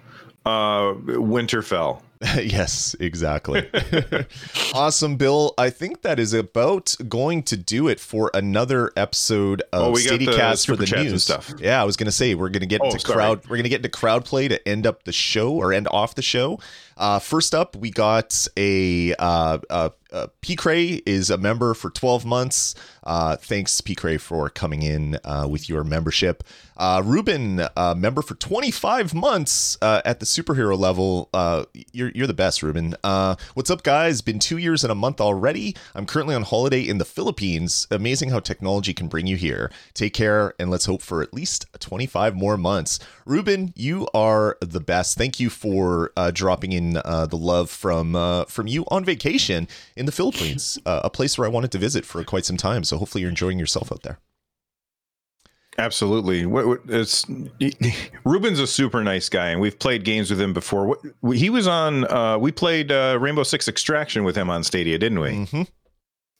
[0.45, 2.01] uh, Winterfell.
[2.41, 3.69] yes, exactly.
[4.73, 5.53] awesome, Bill.
[5.57, 10.65] I think that is about going to do it for another episode of oh, StadiaCast
[10.65, 11.53] for the news stuff.
[11.59, 13.13] Yeah, I was going to say we're going to get oh, into sorry.
[13.13, 13.43] crowd.
[13.43, 16.15] We're going to get into crowd play to end up the show or end off
[16.15, 16.59] the show.
[16.95, 20.55] Uh, first up, we got a uh, uh, uh, P.
[20.55, 22.75] Cray is a member for 12 months.
[23.03, 23.95] Uh, thanks, P.
[23.95, 26.43] Cray, for coming in uh, with your membership.
[26.75, 31.29] Uh, Ruben, uh, member for 25 months uh, at the superhero level.
[31.33, 32.95] Uh, you're, you're the best, Ruben.
[33.53, 34.21] What's up, guys?
[34.21, 35.75] Been two years and a month already.
[35.95, 37.87] I'm currently on holiday in the Philippines.
[37.89, 39.71] Amazing how technology can bring you here.
[39.93, 42.99] Take care, and let's hope for at least 25 more months.
[43.25, 45.17] Ruben, you are the best.
[45.17, 49.67] Thank you for dropping in the love from from you on vacation
[49.97, 52.83] in the Philippines, uh, a place where I wanted to visit for quite some time.
[52.83, 54.19] So hopefully you're enjoying yourself out there.
[55.79, 56.43] Absolutely.
[56.87, 57.25] It's
[58.25, 60.97] Ruben's a super nice guy, and we've played games with him before.
[61.33, 62.11] He was on.
[62.11, 65.29] Uh, we played uh, Rainbow Six Extraction with him on Stadia, didn't we?
[65.29, 65.61] Mm-hmm.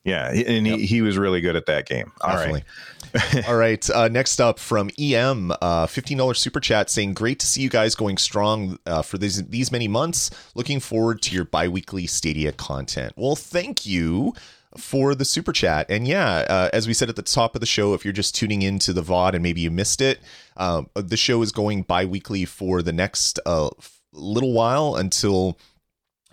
[0.04, 0.78] Yeah, and yep.
[0.78, 2.12] he, he was really good at that game.
[2.20, 2.62] All Definitely.
[2.62, 2.64] right.
[3.48, 3.90] All right.
[3.90, 7.94] Uh, next up from EM, uh, $15 super chat saying, Great to see you guys
[7.94, 10.30] going strong uh, for these, these many months.
[10.54, 13.12] Looking forward to your bi weekly Stadia content.
[13.16, 14.34] Well, thank you
[14.76, 15.86] for the super chat.
[15.88, 18.34] And yeah, uh, as we said at the top of the show, if you're just
[18.34, 20.20] tuning into the VOD and maybe you missed it,
[20.56, 23.70] um, the show is going bi weekly for the next uh,
[24.12, 25.58] little while until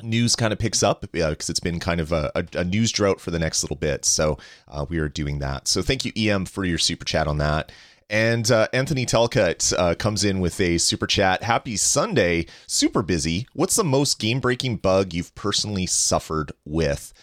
[0.06, 3.20] news kind of picks up because it's been kind of a, a, a, news drought
[3.20, 4.06] for the next little bit.
[4.06, 4.38] So
[4.68, 5.68] uh, we are doing that.
[5.68, 7.72] So thank you, EM, for your super chat on that.
[8.10, 11.44] And uh, Anthony Telcut uh, comes in with a super chat.
[11.44, 12.46] Happy Sunday.
[12.68, 13.48] Super busy.
[13.54, 17.14] What's the most game breaking bug you've personally suffered with?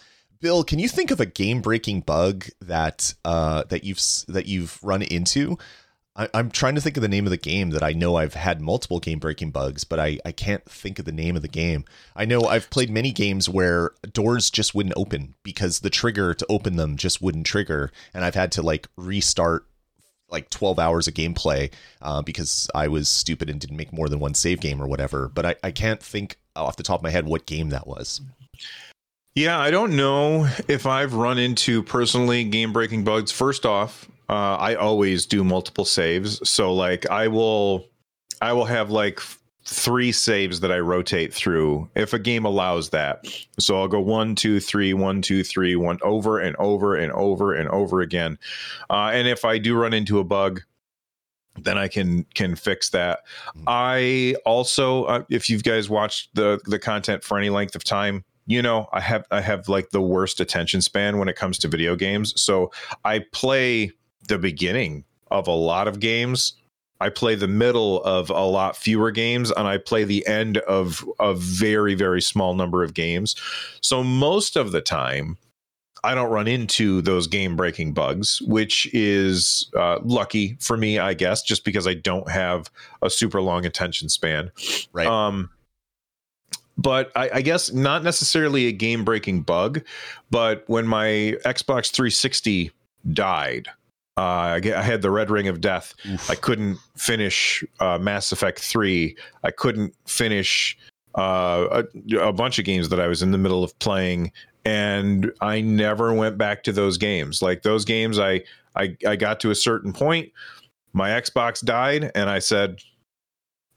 [0.41, 4.77] Bill, can you think of a game breaking bug that uh, that you've that you've
[4.83, 5.57] run into?
[6.15, 8.35] I, am trying to think of the name of the game that I know I've
[8.35, 11.47] had multiple game breaking bugs, but I, I can't think of the name of the
[11.47, 11.85] game.
[12.15, 16.45] I know I've played many games where doors just wouldn't open because the trigger to
[16.49, 17.91] open them just wouldn't trigger.
[18.13, 19.65] And I've had to like restart
[20.29, 24.19] like 12 hours of gameplay uh, because I was stupid and didn't make more than
[24.19, 25.29] one save game or whatever.
[25.29, 28.21] But I, I can't think off the top of my head what game that was.
[29.35, 33.31] Yeah, I don't know if I've run into personally game breaking bugs.
[33.31, 36.47] First off, uh, I always do multiple saves.
[36.47, 37.87] So like I will
[38.41, 39.19] I will have like
[39.65, 43.25] three saves that I rotate through if a game allows that.
[43.59, 47.53] So I'll go one, two, three, one, two, three, one over and over and over
[47.53, 48.37] and over again.
[48.89, 50.61] Uh, and if I do run into a bug,
[51.61, 53.19] then I can can fix that.
[53.55, 53.63] Mm.
[53.67, 58.25] I also, uh, if you guys watched the the content for any length of time,
[58.45, 61.67] you know I have I have like the worst attention span when it comes to
[61.67, 62.33] video games.
[62.41, 62.71] So
[63.05, 63.91] I play
[64.27, 66.53] the beginning of a lot of games.
[67.01, 71.03] I play the middle of a lot fewer games, and I play the end of
[71.19, 73.35] a very very small number of games.
[73.81, 75.37] So most of the time,
[76.05, 81.13] I don't run into those game breaking bugs, which is uh, lucky for me, I
[81.13, 82.69] guess, just because I don't have
[83.01, 84.51] a super long attention span.
[84.91, 85.07] Right.
[85.07, 85.49] Um,
[86.77, 89.81] but I, I guess not necessarily a game breaking bug,
[90.29, 92.71] but when my Xbox 360
[93.13, 93.69] died,
[94.17, 95.95] uh, I, get- I had the red ring of death.
[96.05, 96.29] Oof.
[96.29, 99.15] I couldn't finish uh, Mass Effect 3.
[99.43, 100.77] I couldn't finish
[101.17, 104.31] uh, a, a bunch of games that I was in the middle of playing.
[104.65, 107.41] And I never went back to those games.
[107.41, 108.43] Like those games, I,
[108.75, 110.31] I, I got to a certain point.
[110.93, 112.79] My Xbox died, and I said,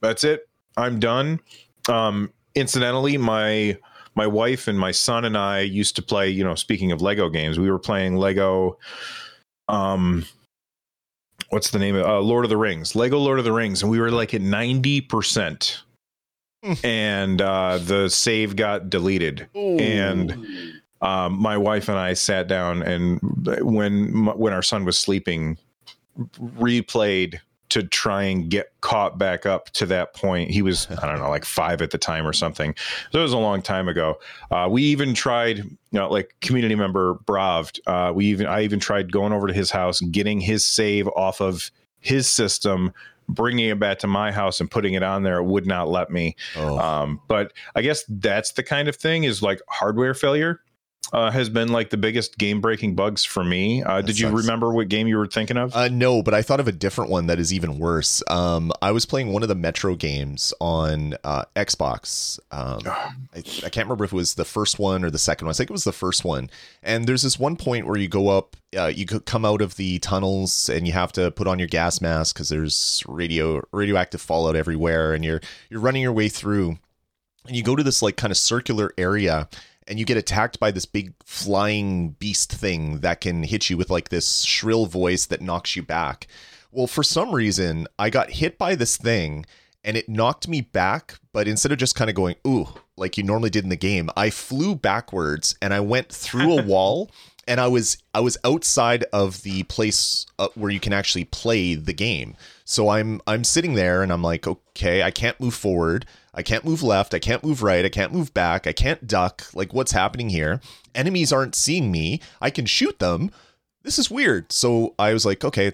[0.02, 0.48] "That's it.
[0.76, 1.40] I'm done."
[1.88, 3.78] Um, incidentally, my
[4.14, 6.28] my wife and my son and I used to play.
[6.28, 8.78] You know, speaking of Lego games, we were playing Lego.
[9.68, 10.24] Um,
[11.50, 12.94] what's the name of uh, Lord of the Rings?
[12.94, 15.82] Lego Lord of the Rings, and we were like at ninety percent,
[16.64, 16.72] Hmm.
[16.84, 19.46] and uh, the save got deleted.
[19.54, 20.36] And
[21.02, 23.20] um, my wife and I sat down and
[23.60, 25.58] when when our son was sleeping,
[26.40, 30.50] replayed to try and get caught back up to that point.
[30.50, 32.74] He was I don't know like five at the time or something.
[33.12, 34.18] So it was a long time ago.
[34.50, 37.80] Uh, we even tried, you know, like community member Bravd.
[37.86, 41.40] Uh, we even I even tried going over to his house, getting his save off
[41.40, 42.92] of his system.
[43.28, 46.10] Bringing it back to my house and putting it on there it would not let
[46.10, 46.36] me.
[46.54, 46.78] oh.
[46.78, 50.60] Um, but I guess that's the kind of thing is like hardware failure
[51.12, 53.82] uh, has been like the biggest game breaking bugs for me.
[53.82, 55.74] Uh, did you remember what game you were thinking of?
[55.74, 58.22] Uh, no, but I thought of a different one that is even worse.
[58.28, 62.40] Um, I was playing one of the Metro games on uh, Xbox.
[62.50, 63.40] Um, I, I
[63.70, 65.52] can't remember if it was the first one or the second one.
[65.52, 66.50] I think it was the first one.
[66.82, 69.98] And there's this one point where you go up, uh, you come out of the
[70.00, 74.56] tunnels, and you have to put on your gas mask because there's radio radioactive fallout
[74.56, 75.40] everywhere, and you're
[75.70, 76.78] you're running your way through,
[77.46, 79.48] and you go to this like kind of circular area
[79.86, 83.90] and you get attacked by this big flying beast thing that can hit you with
[83.90, 86.26] like this shrill voice that knocks you back.
[86.72, 89.46] Well, for some reason, I got hit by this thing
[89.84, 93.22] and it knocked me back, but instead of just kind of going, ooh, like you
[93.22, 97.10] normally did in the game, I flew backwards and I went through a wall
[97.46, 101.74] and I was I was outside of the place uh, where you can actually play
[101.74, 102.36] the game.
[102.64, 106.06] So I'm I'm sitting there and I'm like, okay, I can't move forward.
[106.36, 107.14] I can't move left.
[107.14, 107.84] I can't move right.
[107.84, 108.66] I can't move back.
[108.66, 109.46] I can't duck.
[109.54, 110.60] Like, what's happening here?
[110.94, 112.20] Enemies aren't seeing me.
[112.42, 113.30] I can shoot them.
[113.82, 114.52] This is weird.
[114.52, 115.72] So I was like, okay,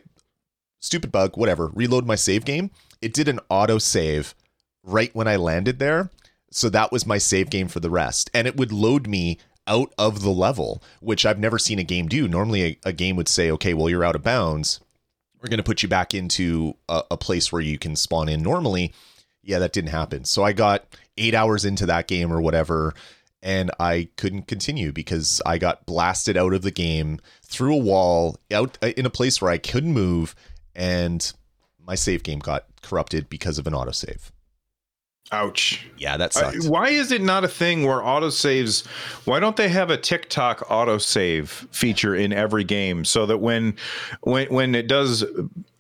[0.78, 1.68] stupid bug, whatever.
[1.74, 2.70] Reload my save game.
[3.00, 4.36] It did an auto save
[4.84, 6.10] right when I landed there.
[6.52, 8.30] So that was my save game for the rest.
[8.32, 12.06] And it would load me out of the level, which I've never seen a game
[12.06, 12.28] do.
[12.28, 14.78] Normally, a, a game would say, okay, well, you're out of bounds.
[15.40, 18.42] We're going to put you back into a, a place where you can spawn in
[18.42, 18.92] normally
[19.42, 20.24] yeah, that didn't happen.
[20.24, 20.86] So I got
[21.18, 22.94] eight hours into that game or whatever,
[23.42, 28.36] and I couldn't continue because I got blasted out of the game through a wall
[28.52, 30.34] out uh, in a place where I couldn't move,
[30.74, 31.32] and
[31.84, 34.30] my save game got corrupted because of an autosave.
[35.32, 35.86] Ouch.
[35.96, 38.86] Yeah, that Uh, why is it not a thing where autosaves?
[39.24, 43.76] Why don't they have a tick-tock autosave feature in every game so that when
[44.20, 45.24] when when it does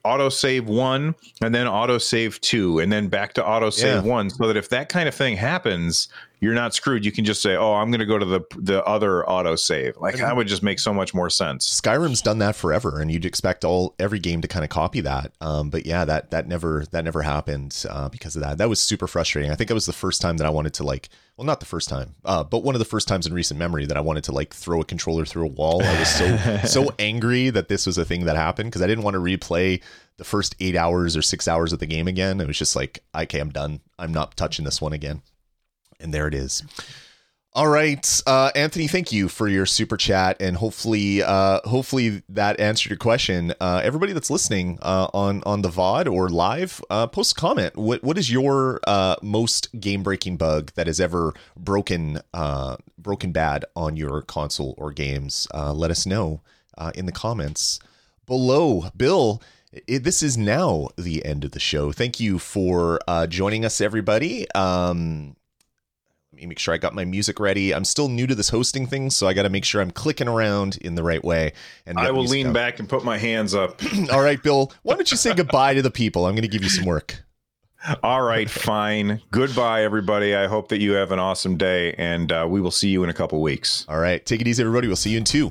[0.04, 4.00] autosave one and then autosave two and then back to autosave Yeah.
[4.00, 6.08] one, so that if that kind of thing happens,
[6.42, 7.04] you're not screwed.
[7.04, 9.96] You can just say, "Oh, I'm going to go to the the other auto save."
[9.96, 11.80] Like that would just make so much more sense.
[11.80, 15.32] Skyrim's done that forever, and you'd expect all every game to kind of copy that.
[15.40, 18.58] Um, but yeah, that that never that never happened uh, because of that.
[18.58, 19.52] That was super frustrating.
[19.52, 21.66] I think that was the first time that I wanted to like, well, not the
[21.66, 24.24] first time, uh, but one of the first times in recent memory that I wanted
[24.24, 25.80] to like throw a controller through a wall.
[25.80, 29.04] I was so so angry that this was a thing that happened because I didn't
[29.04, 29.80] want to replay
[30.16, 32.40] the first eight hours or six hours of the game again.
[32.40, 33.78] It was just like, okay, I'm done.
[33.96, 35.22] I'm not touching this one again.
[36.02, 36.62] And there it is.
[37.54, 38.88] All right, uh, Anthony.
[38.88, 43.52] Thank you for your super chat, and hopefully, uh, hopefully that answered your question.
[43.60, 47.76] Uh, everybody that's listening uh, on on the VOD or live, uh, post a comment.
[47.76, 52.22] What what is your uh, most game breaking bug that has ever broken
[52.96, 55.46] broken bad on your console or games?
[55.52, 56.40] let us know
[56.94, 57.80] in the comments
[58.24, 58.86] below.
[58.96, 59.42] Bill.
[59.86, 61.92] It, this is now the end of the show.
[61.92, 62.98] Thank you for
[63.28, 64.50] joining us, everybody.
[64.52, 65.36] Um,
[66.48, 67.74] make sure I got my music ready.
[67.74, 70.28] I'm still new to this hosting thing, so I got to make sure I'm clicking
[70.28, 71.52] around in the right way.
[71.86, 72.54] And I will lean out.
[72.54, 73.80] back and put my hands up.
[74.12, 74.72] All right, Bill.
[74.82, 76.26] Why don't you say goodbye to the people?
[76.26, 77.22] I'm going to give you some work.
[78.02, 79.20] All right, fine.
[79.32, 80.36] Goodbye, everybody.
[80.36, 83.10] I hope that you have an awesome day, and uh, we will see you in
[83.10, 83.84] a couple weeks.
[83.88, 84.86] All right, take it easy, everybody.
[84.86, 85.50] We'll see you in two.